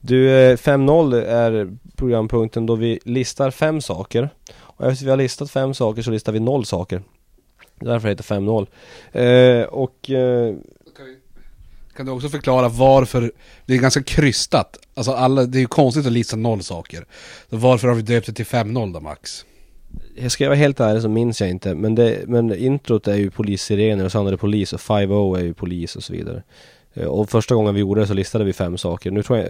[0.01, 4.29] Du, eh, 5-0 är programpunkten då vi listar fem saker.
[4.57, 7.01] Och efter vi har listat fem saker så listar vi noll saker.
[7.79, 8.67] Därför heter det 5-0.
[9.61, 10.55] Eh, och eh,
[11.95, 13.31] Kan du också förklara varför,
[13.65, 14.77] det är ganska krystat.
[14.93, 17.05] Alltså alla, det är ju konstigt att lista noll saker.
[17.49, 19.45] Så varför har vi döpt det till 5-0 då Max?
[20.15, 21.75] Jag ska vara helt ärlig så minns jag inte.
[21.75, 25.43] Men, det, men introt är ju polissirener och sen är det polis och 5-0 är
[25.43, 26.43] ju polis och så vidare.
[26.93, 29.11] Eh, och första gången vi gjorde det så listade vi fem saker.
[29.11, 29.47] Nu tror jag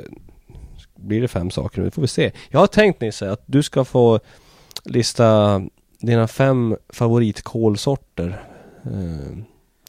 [0.96, 1.86] Blir det fem saker nu?
[1.86, 2.32] Det får vi se.
[2.50, 4.20] Jag har tänkt Nisse att du ska få
[4.84, 5.62] lista
[6.00, 8.44] dina fem favoritkolsorter.
[8.84, 9.38] Eh,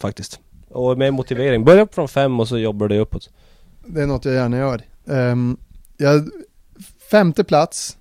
[0.00, 0.40] faktiskt.
[0.68, 1.64] Och med motivering.
[1.64, 3.30] Börja upp från fem och så jobbar du uppåt.
[3.86, 4.82] Det är något jag gärna gör.
[5.04, 5.56] Um,
[5.96, 6.28] jag,
[7.10, 7.96] femte plats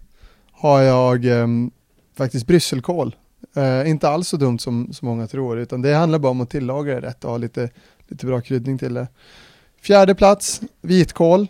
[0.52, 1.72] har jag um,
[2.16, 3.16] faktiskt brysselkål.
[3.58, 6.50] Uh, inte alls så dumt som, som många tror, utan det handlar bara om att
[6.50, 7.70] tillaga det rätt och ha lite,
[8.08, 9.08] lite bra kryddning till det.
[9.82, 11.48] Fjärde plats, vitkål.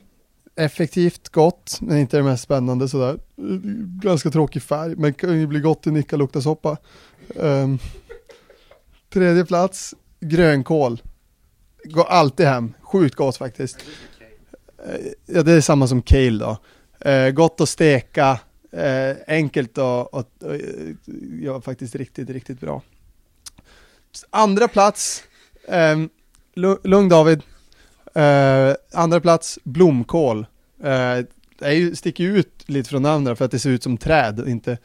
[0.55, 3.19] Effektivt, gott, men inte det mest spännande sådär.
[4.01, 6.77] Ganska tråkig färg, men kan ju bli gott i nickaluktasoppa.
[7.35, 7.79] Um,
[9.13, 11.01] tredje plats, grönkål.
[11.83, 13.77] Går alltid hem, sjukt gott faktiskt.
[14.85, 16.57] Eh, Ja, det är samma som kale då.
[17.09, 18.39] Eh, gott att steka,
[18.75, 20.55] eh, enkelt och, och, och
[21.41, 22.81] ja, faktiskt riktigt, riktigt bra.
[24.29, 25.23] Andra plats,
[25.67, 25.97] eh,
[26.83, 27.41] Lugn David.
[28.15, 30.45] Eh, andra plats, blomkål.
[30.79, 31.25] Eh,
[31.59, 33.97] det är ju, sticker ju ut lite från andra för att det ser ut som
[33.97, 34.77] träd och inte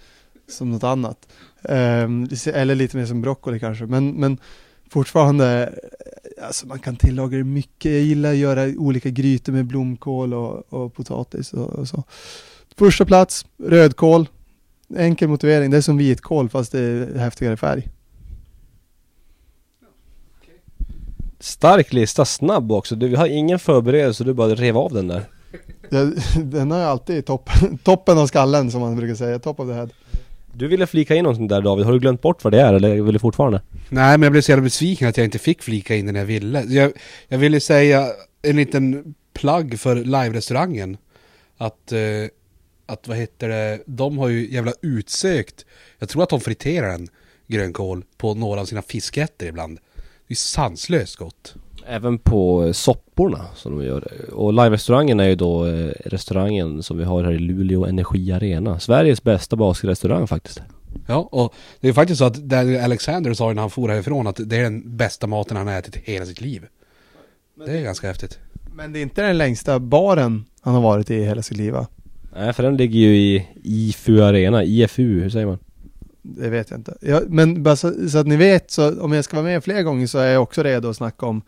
[0.48, 1.28] som något annat.
[1.62, 2.08] Eh,
[2.46, 4.38] eller lite mer som broccoli kanske, men, men
[4.90, 5.72] fortfarande,
[6.36, 7.92] eh, alltså man kan tillaga det mycket.
[7.92, 12.04] Jag gillar att göra olika grytor med blomkål och, och potatis och, och så.
[12.80, 14.28] Första plats, rödkål.
[14.96, 17.88] Enkel motivering, det är som vitkål fast det är häftigare färg.
[21.38, 22.96] Stark lista, snabb också.
[22.96, 25.24] Du, har ingen förberedelse, du bara rev av den där.
[25.90, 29.60] Jag, den har jag alltid i toppen, toppen av skallen som man brukar säga, top
[29.60, 29.88] of the head.
[30.52, 33.02] Du ville flika in någonting där David, har du glömt bort vad det är eller
[33.02, 33.62] vill du fortfarande?
[33.88, 36.24] Nej, men jag blev så jävla besviken att jag inte fick flika in den jag
[36.24, 36.62] ville.
[36.62, 36.92] Jag,
[37.28, 38.06] jag ville säga
[38.42, 40.96] en liten plagg för live-restaurangen.
[41.56, 41.98] Att, eh,
[42.90, 45.64] att vad heter det, de har ju jävla utsökt,
[45.98, 47.08] jag tror att de friterar en
[47.46, 49.78] grönkål på några av sina fiskrätter ibland.
[50.28, 51.54] Det är sanslöst gott.
[51.86, 54.30] Även på eh, sopporna som de gör.
[54.32, 58.80] Och live-restaurangen är ju då eh, restaurangen som vi har här i Luleå Energi Arena.
[58.80, 60.62] Sveriges bästa basrestaurang faktiskt.
[61.06, 64.26] Ja, och det är faktiskt så att Daniel Alexander sa ju när han for härifrån
[64.26, 66.66] att det är den bästa maten han har ätit i hela sitt liv.
[67.66, 68.38] Det är ganska häftigt.
[68.74, 71.72] Men det är inte den längsta baren han har varit i i hela sitt liv
[71.72, 71.86] va?
[72.32, 75.58] Nej för den ligger ju i IFU Arena, IFU, hur säger man?
[76.22, 76.96] Det vet jag inte.
[77.00, 79.82] Ja, men bara så, så att ni vet, så om jag ska vara med fler
[79.82, 81.42] gånger så är jag också redo att snacka om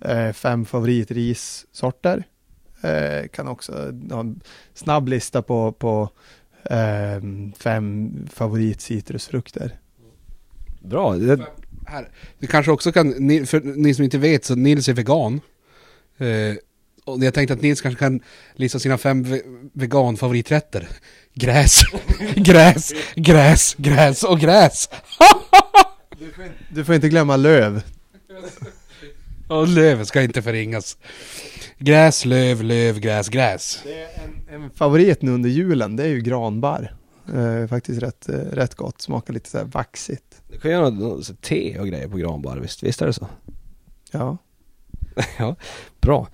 [0.00, 2.24] eh, fem favoritrissorter.
[2.80, 3.72] Eh, kan också
[4.10, 4.40] ha en
[4.74, 6.10] snabb lista på, på
[6.64, 7.20] eh,
[7.58, 9.78] fem favoritcitrusfrukter.
[10.82, 11.40] Bra, det,
[11.86, 12.08] Här,
[12.38, 15.40] vi kanske också kan, ni, för ni som inte vet så Nils är vegan.
[16.18, 16.56] Eh,
[17.04, 18.20] och jag tänkte att Nils kanske kan
[18.54, 19.42] lista sina fem ve
[19.72, 20.88] veganfavoriträtter.
[21.34, 21.80] Gräs,
[22.34, 24.88] gräs, gräs, gräs och gräs.
[26.70, 27.82] Du får inte glömma löv.
[29.48, 30.98] Och löv ska inte förringas.
[31.78, 33.80] Gräs, löv, löv, gräs, gräs.
[33.84, 36.94] Det är en, en favorit nu under julen, det är ju granbar.
[37.34, 40.42] Eh, faktiskt rätt, eh, rätt gott, smakar lite så här vaxigt.
[40.50, 43.28] du kan göra något, så te och grejer på granbar, visst, visst är det så?
[44.10, 44.38] Ja.
[45.38, 45.56] ja,
[46.00, 46.28] bra.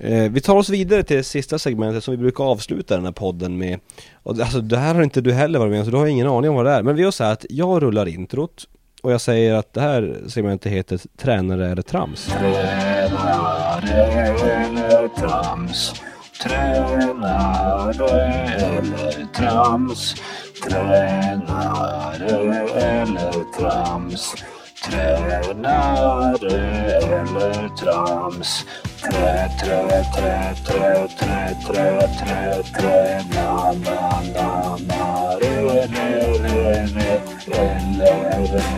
[0.00, 3.12] Eh, vi tar oss vidare till det sista segmentet som vi brukar avsluta den här
[3.12, 3.80] podden med.
[4.22, 6.26] Och alltså det här har inte du heller varit med om, så du har ingen
[6.26, 6.82] aning om vad det är.
[6.82, 8.64] Men vi gör så här att jag rullar introt
[9.02, 12.26] och jag säger att det här segmentet heter Tränare eller trams.
[12.26, 12.72] Tränare
[14.98, 15.94] eller trams?
[16.42, 17.02] Tränare
[18.56, 20.14] eller trams?
[20.62, 22.26] Tränare
[22.80, 24.34] eller trams?
[24.84, 26.58] Tränare
[26.98, 28.64] eller trams?
[29.02, 35.02] Trä, trä, trä, trä, trä, trä, trä, trä, na, na, na, na,
[35.40, 35.54] re,
[35.86, 36.08] re,
[36.38, 37.20] re, re,
[37.52, 38.20] eller,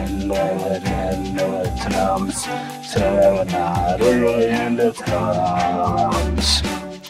[0.05, 2.49] eller, eller trams?
[2.95, 4.11] Tränare
[4.67, 6.63] eller trams?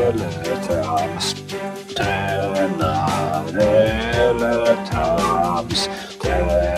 [0.07, 1.35] eller trams?
[1.95, 2.36] Tränare
[3.61, 5.89] eller trams?
[6.21, 6.77] Tränare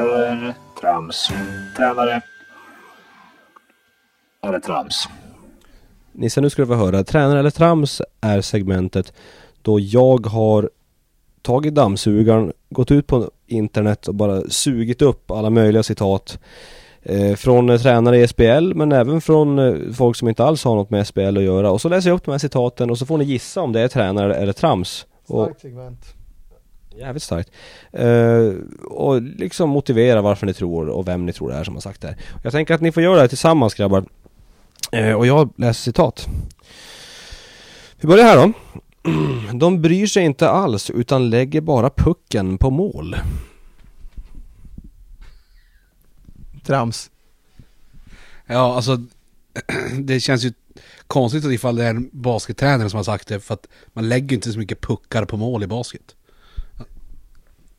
[0.00, 1.28] eller trams?
[1.76, 2.22] Tränare
[4.46, 5.08] eller trams?
[6.12, 7.04] Nisse, nu ska du få höra.
[7.04, 9.12] Tränare eller trams är segmentet
[9.62, 10.70] då jag har
[11.42, 16.38] tagit dammsugaren, gått ut på internet och bara sugit upp alla möjliga citat
[17.36, 20.90] från eh, tränare i SPL men även från eh, folk som inte alls har något
[20.90, 23.18] med SPL att göra och så läser jag upp de här citaten och så får
[23.18, 25.06] ni gissa om det är tränare eller trams.
[25.26, 26.14] Och, Starkt segment.
[26.98, 27.50] Jävligt starkt.
[27.92, 28.52] Eh,
[28.84, 32.00] och liksom motivera varför ni tror och vem ni tror det är som har sagt
[32.00, 32.16] det här.
[32.42, 34.04] Jag tänker att ni får göra det här tillsammans grabbar.
[34.92, 36.26] Eh, och jag läser citat.
[38.00, 38.52] Vi börjar här då.
[39.58, 43.16] De bryr sig inte alls utan lägger bara pucken på mål.
[46.62, 47.10] Trams.
[48.46, 49.00] Ja, alltså
[49.98, 50.52] det känns ju
[51.06, 54.52] konstigt ifall det är en baskettränare som har sagt det, för att man lägger inte
[54.52, 56.16] så mycket puckar på mål i basket.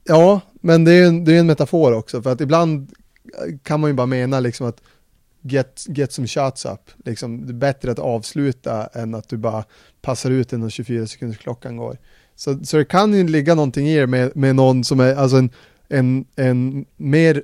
[0.04, 2.92] Ja, men det är ju en, det är en metafor också, för att ibland
[3.64, 4.82] kan man ju bara mena liksom att
[5.42, 9.64] get, get some shots up, liksom det är bättre att avsluta än att du bara
[10.02, 11.98] passar ut den och 24 sekunders klockan går.
[12.36, 15.38] Så, så det kan ju ligga någonting i det med, med någon som är, alltså
[15.38, 15.50] en,
[15.88, 17.44] en, en mer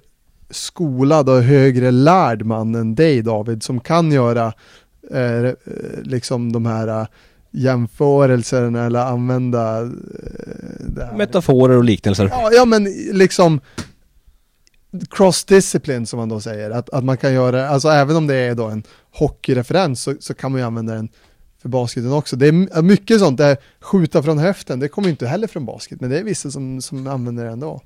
[0.49, 4.53] skolad och högre lärd man än dig David, som kan göra
[5.11, 5.53] eh,
[6.03, 7.07] liksom de här eh,
[7.51, 11.17] jämförelserna eller använda eh.
[11.17, 12.27] Metaforer och liknelser.
[12.31, 13.61] Ja, ja men liksom
[15.09, 18.55] cross-discipline som man då säger, att, att man kan göra, alltså även om det är
[18.55, 21.09] då en hockeyreferens så, så kan man ju använda den
[21.61, 22.35] för basketen också.
[22.35, 26.01] Det är mycket sånt, det är skjuta från höften, det kommer inte heller från basket,
[26.01, 27.81] men det är vissa som, som använder det ändå.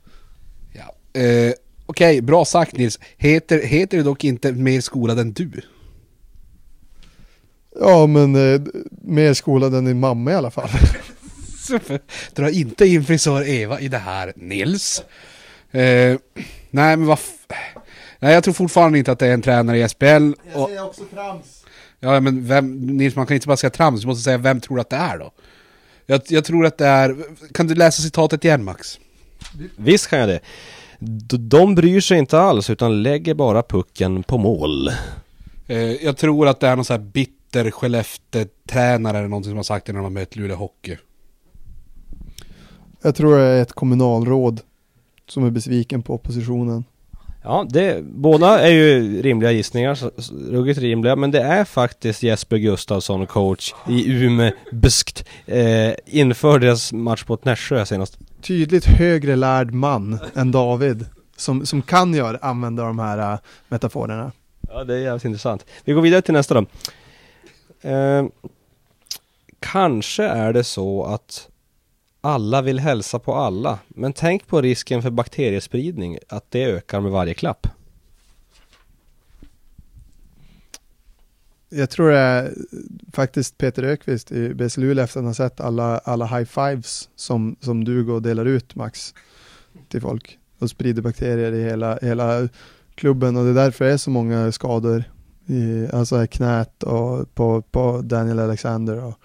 [0.74, 1.20] Ja.
[1.22, 1.53] Eh,
[1.86, 2.99] Okej, bra sagt Nils.
[3.17, 5.61] Heter, heter du dock inte mer skolad än du?
[7.79, 8.61] Ja, men eh,
[9.01, 10.69] mer skolad än din mamma i alla fall.
[12.36, 15.03] Dra inte in frisör Eva i det här, Nils.
[15.71, 16.17] Eh,
[16.69, 17.19] nej, men vad...
[18.19, 20.31] Nej, jag tror fortfarande inte att det är en tränare i SPL.
[20.53, 21.65] Och, säger också trams.
[21.99, 24.75] ja, men vem, Nils, man kan inte bara säga trams, du måste säga vem tror
[24.77, 25.31] du att det är då?
[26.05, 27.15] Jag, jag tror att det är...
[27.53, 28.99] Kan du läsa citatet igen, Max?
[29.77, 30.39] Visst kan jag det.
[31.39, 34.89] De bryr sig inte alls utan lägger bara pucken på mål.
[35.67, 39.63] Eh, jag tror att det är någon sån här bitter Skellefteå-tränare eller någonting som har
[39.63, 40.97] sagt det när de har mött Luleå Hockey.
[43.01, 44.61] Jag tror det är ett kommunalråd
[45.27, 46.83] som är besviken på oppositionen.
[47.43, 49.99] Ja, det, båda är ju rimliga gissningar,
[50.51, 56.93] ruggigt rimliga, men det är faktiskt Jesper Gustafsson, coach i Umeå Buskt, eh, inför deras
[56.93, 58.17] match mot Nässjö senast.
[58.43, 64.31] Tydligt högre lärd man än David som, som kan göra, använda de här äh, metaforerna.
[64.69, 65.65] Ja, det är jävligt intressant.
[65.83, 66.65] Vi går vidare till nästa då.
[67.89, 68.25] Eh,
[69.59, 71.49] kanske är det så att
[72.21, 77.11] alla vill hälsa på alla, men tänk på risken för bakteriespridning, att det ökar med
[77.11, 77.67] varje klapp.
[81.76, 82.53] Jag tror det är
[83.13, 87.55] faktiskt Peter Ökvist i BC Luleå efter att han sett alla, alla high fives som,
[87.59, 89.13] som du går och delar ut Max
[89.89, 92.49] till folk och sprider bakterier i hela, hela
[92.95, 95.03] klubben och det är därför det är så många skador
[95.45, 99.19] i alltså knät och på, på Daniel Alexander och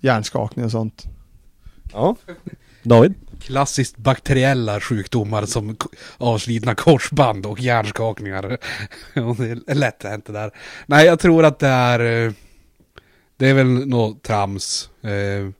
[0.00, 1.04] hjärnskakning och sånt.
[1.92, 2.16] Ja,
[2.82, 3.14] David?
[3.40, 5.76] Klassiskt bakteriella sjukdomar som
[6.18, 8.42] avslitna korsband och hjärnskakningar.
[9.14, 10.50] Det är lätt hänt det där.
[10.86, 12.26] Nej, jag tror att det är...
[12.26, 12.32] eh,
[13.36, 14.90] Det är väl något trams.
[15.02, 15.50] Eh,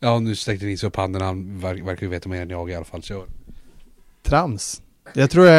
[0.00, 1.22] Ja, nu sträckte Nils upp handen.
[1.22, 3.02] Han ver- verkar ju veta mer än jag i alla fall.
[3.02, 3.26] Kör.
[4.22, 4.82] Trams.
[5.14, 5.52] Jag tror det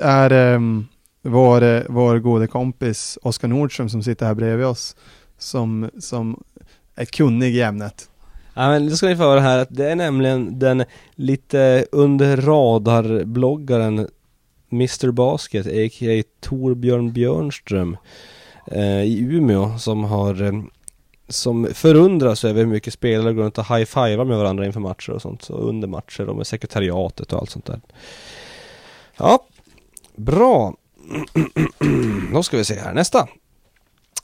[0.00, 0.86] är, um,
[1.22, 4.96] vår, vår gode kompis Oskar Nordström som sitter här bredvid oss
[5.38, 6.44] som, som
[6.94, 8.10] är kunnig i ämnet.
[8.58, 10.84] Ja men då ska ni få höra här att det är nämligen den
[11.14, 14.08] lite under radar bloggaren
[14.72, 16.22] Mr Basket, a.k.a.
[16.40, 17.96] Torbjörn Björnström
[18.66, 20.62] eh, i Umeå som har eh,
[21.28, 25.22] som förundras över hur mycket spelare går runt och high-fivar med varandra inför matcher och
[25.22, 27.80] sånt, och under matcher och med sekretariatet och allt sånt där.
[29.16, 29.46] Ja,
[30.16, 30.74] bra.
[32.32, 33.28] Då ska vi se här, nästa.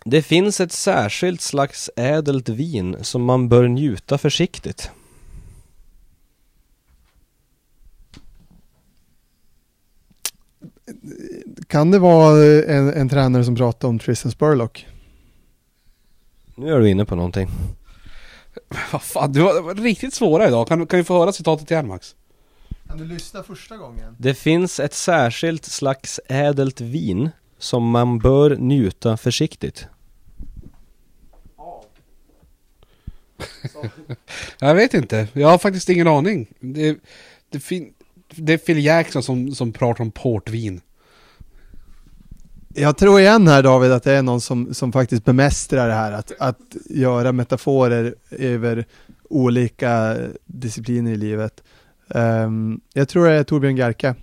[0.04, 4.90] Det finns ett särskilt slags ädelt vin som man bör njuta försiktigt.
[11.66, 14.86] Kan det vara en, en tränare som pratar om Tristan Spurlock?
[16.54, 17.48] Nu är du inne på någonting.
[18.92, 20.68] Vad fan, du var, var riktigt svåra idag.
[20.68, 22.16] Kan, kan vi få höra citatet igen Max?
[22.88, 24.16] Kan du lyssna första gången?
[24.18, 29.86] Det finns ett särskilt slags ädelt vin som man bör njuta försiktigt.
[34.58, 35.28] Jag vet inte.
[35.32, 36.48] Jag har faktiskt ingen aning.
[36.60, 36.96] Det,
[37.50, 37.92] det, fin,
[38.34, 40.80] det är Phil Jackson som, som pratar om portvin.
[42.74, 46.12] Jag tror igen här David att det är någon som, som faktiskt bemästrar det här
[46.12, 48.86] att, att göra metaforer över
[49.30, 51.62] olika discipliner i livet.
[52.14, 54.14] Ehm, jag tror det är Torbjörn Gerke.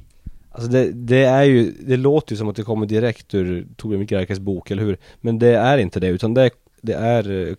[0.51, 4.07] Alltså det, det är ju, det låter ju som att det kommer direkt ur Torbjörn
[4.07, 4.97] Gerkes bok, eller hur?
[5.21, 6.49] Men det är inte det, utan det,
[6.81, 7.55] det är, eh,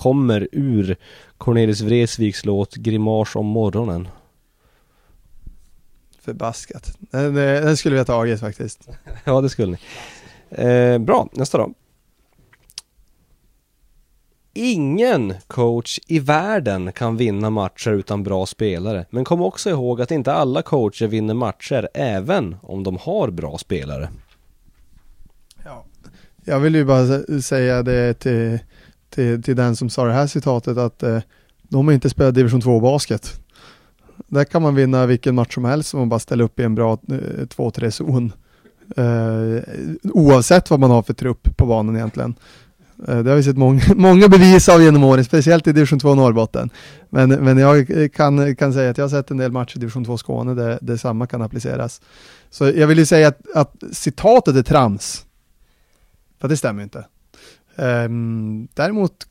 [0.00, 0.96] kommer ur
[1.38, 4.08] Cornelis Vreeswijks låt Grimas om morgonen.
[6.20, 6.96] Förbaskat.
[7.00, 8.88] Den, eh, den skulle vi ha tagit faktiskt.
[9.24, 9.78] Ja, det skulle ni.
[10.64, 11.74] Eh, bra, nästa då.
[14.52, 19.06] Ingen coach i världen kan vinna matcher utan bra spelare.
[19.10, 23.58] Men kom också ihåg att inte alla coacher vinner matcher även om de har bra
[23.58, 24.10] spelare.
[26.44, 28.58] jag vill ju bara sä- säga det till,
[29.10, 31.18] till, till den som sa det här citatet att eh,
[31.62, 33.40] de har inte spelat division 2 basket.
[34.28, 36.74] Där kan man vinna vilken match som helst om man bara ställer upp i en
[36.74, 38.32] bra eh, 2-3 zon.
[38.96, 39.62] Eh,
[40.02, 42.34] oavsett vad man har för trupp på banan egentligen.
[43.08, 46.14] Eh, det har vi sett många, många bevis av genom åren, speciellt i division 2
[46.14, 46.70] Norrbotten.
[47.10, 50.04] Men, men jag kan, kan säga att jag har sett en del matcher i division
[50.04, 52.00] 2 Skåne där det samma kan appliceras.
[52.50, 55.26] Så jag vill ju säga att, att citatet är trams.
[56.40, 57.04] För det stämmer ju inte.
[57.80, 59.26] Ehm, däremot,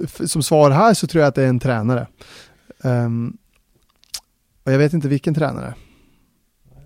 [0.00, 2.06] eh, som svar här så tror jag att det är en tränare.
[2.82, 3.36] Ehm,
[4.64, 5.74] och jag vet inte vilken tränare.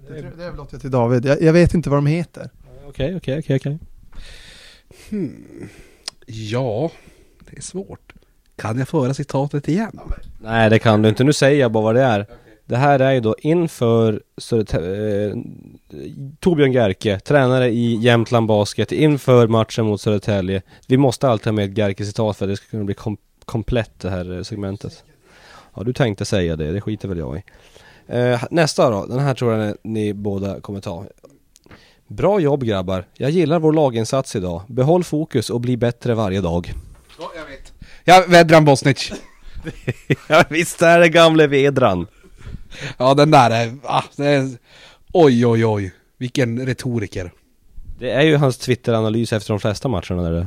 [0.08, 1.24] Det, det överlåter jag till David.
[1.24, 2.50] Jag, jag vet inte vad de heter.
[2.88, 3.78] Okej, okej, okej, okej.
[6.26, 6.90] Ja,
[7.50, 8.12] det är svårt.
[8.56, 10.00] Kan jag få höra citatet igen?
[10.40, 12.26] Nej det kan du inte, nu säger jag bara vad det är.
[12.66, 15.36] Det här är ju då inför Södertälje, eh,
[16.40, 20.62] Torbjörn Gerke, tränare i Jämtland Basket, inför matchen mot Södertälje.
[20.86, 24.00] Vi måste alltid ha med ett Gerke-citat för att det ska kunna bli kom komplett
[24.00, 25.04] det här eh, segmentet.
[25.74, 27.42] Ja, du tänkte säga det, det skiter väl jag i.
[28.06, 31.04] Eh, nästa då, den här tror jag ni båda kommer ta.
[32.06, 34.62] Bra jobb grabbar, jag gillar vår laginsats idag.
[34.68, 36.72] Behåll fokus och bli bättre varje dag.
[37.18, 37.72] Ja, jag vet.
[38.04, 39.12] Ja, Vedran Bosnic.
[40.28, 42.06] ja visst är det gamle Vedran.
[42.98, 43.72] Ja, den där är...
[43.84, 44.48] Ah, det är
[45.12, 45.92] oj, oj, oj.
[46.18, 47.32] Vilken retoriker.
[47.98, 50.46] Det är ju hans Twitter-analys efter de flesta matcherna där det...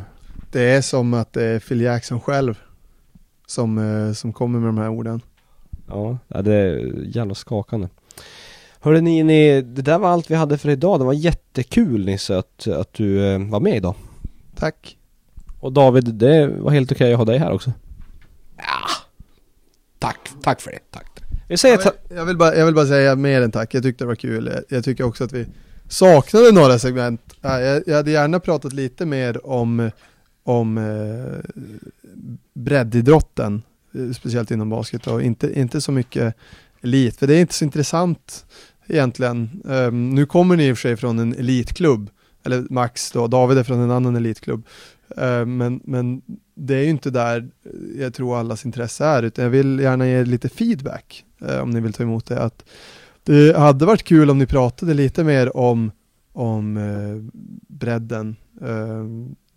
[0.52, 2.60] Det är som att det är Phil Jackson själv
[3.48, 5.22] som, eh, som kommer med de här orden.
[5.88, 7.88] Ja, ja, det är jävla skakande.
[8.80, 11.00] Hörde ni, ni, det där var allt vi hade för idag.
[11.00, 13.96] Det var jättekul Nisse att, att du eh, var med idag.
[14.56, 14.98] Tack.
[15.60, 17.72] Och David, det var helt okej att ha dig här också.
[20.00, 20.80] Tack, tack för det.
[20.92, 21.09] Tack.
[21.50, 23.84] Vi säger Jag vill, jag, vill bara, jag vill bara säga mer än tack, jag
[23.84, 24.52] tyckte det var kul.
[24.54, 25.46] Jag, jag tycker också att vi
[25.88, 27.22] saknade några segment.
[27.42, 29.92] Ja, Jag, jag hade gärna pratat lite mer om,
[30.44, 31.62] om eh,
[32.54, 33.62] breddidrotten,
[33.94, 36.36] eh, speciellt inom basket och inte, inte så mycket
[36.82, 38.46] elit, för det är inte så intressant
[38.88, 39.64] egentligen.
[39.70, 42.10] Ehm, nu kommer ni i och för sig från en elitklubb,
[42.44, 44.66] eller Max då, David är från en annan elitklubb.
[45.18, 46.22] Ehm, men, men
[46.56, 47.50] det är ju inte där
[47.98, 51.70] jag tror allas intresse är, utan jag vill gärna ge lite feedback, eh, Eh, om
[51.70, 52.42] ni vill ta emot det.
[52.42, 52.64] Att
[53.24, 55.92] det hade varit kul om ni pratade lite mer om,
[56.34, 58.36] om eh, bredden.
[58.62, 59.06] Eh,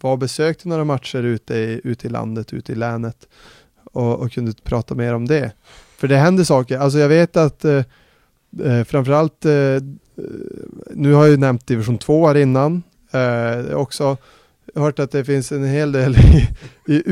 [0.01, 3.28] var besökte några matcher ute i, ute i landet, ute i länet
[3.85, 5.53] och, och kunde prata mer om det.
[5.97, 6.78] För det händer saker.
[6.78, 7.85] Alltså jag vet att eh,
[8.64, 9.83] eh framförallt, eh, eh,
[10.91, 14.16] nu har jag ju nämnt division 2 här innan, eh, också
[14.74, 16.49] hört att det finns en hel del i,
[16.87, 17.03] i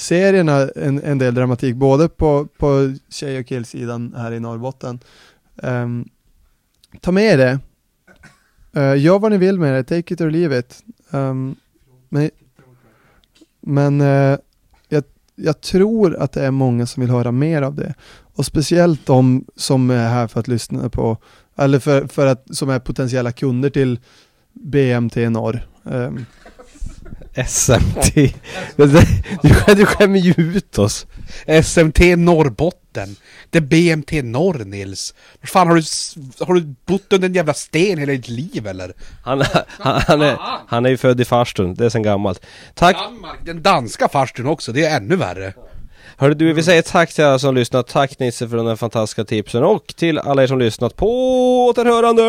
[0.00, 4.98] serierna en, en del dramatik, både på, på tjej och killsidan här i Norrbotten.
[5.56, 6.08] Um,
[7.00, 7.58] ta med det.
[8.76, 10.84] Uh, gör vad ni vill med det, take it or leave it.
[11.10, 11.56] Um,
[12.08, 12.30] men
[13.60, 14.38] men uh,
[14.88, 17.94] jag, jag tror att det är många som vill höra mer av det.
[18.34, 21.16] Och speciellt de som är här för att lyssna på,
[21.56, 23.98] eller för, för att, som är potentiella kunder till
[24.52, 25.66] BMT Norr.
[25.82, 26.24] Um,
[27.34, 28.14] SMT.
[28.76, 31.06] du, du skämmer ju ut oss.
[31.64, 33.16] SMT Norrbotten.
[33.50, 35.14] Det är BMT Norr, Nils.
[35.40, 35.82] Vad fan, har du,
[36.44, 38.92] har du bott under en jävla sten hela ditt liv eller?
[39.22, 42.46] Han, han, han, är, han är ju född i farstun, det är sen gammalt.
[42.74, 42.96] Tack!
[42.96, 45.52] Danmark, den danska farstun också, det är ännu värre.
[46.16, 47.86] Hörru du, vi säger tack till alla som lyssnat.
[47.86, 51.06] Tack Nisse för de fantastiska tipsen och till alla er som lyssnat på
[51.66, 52.22] återhörande!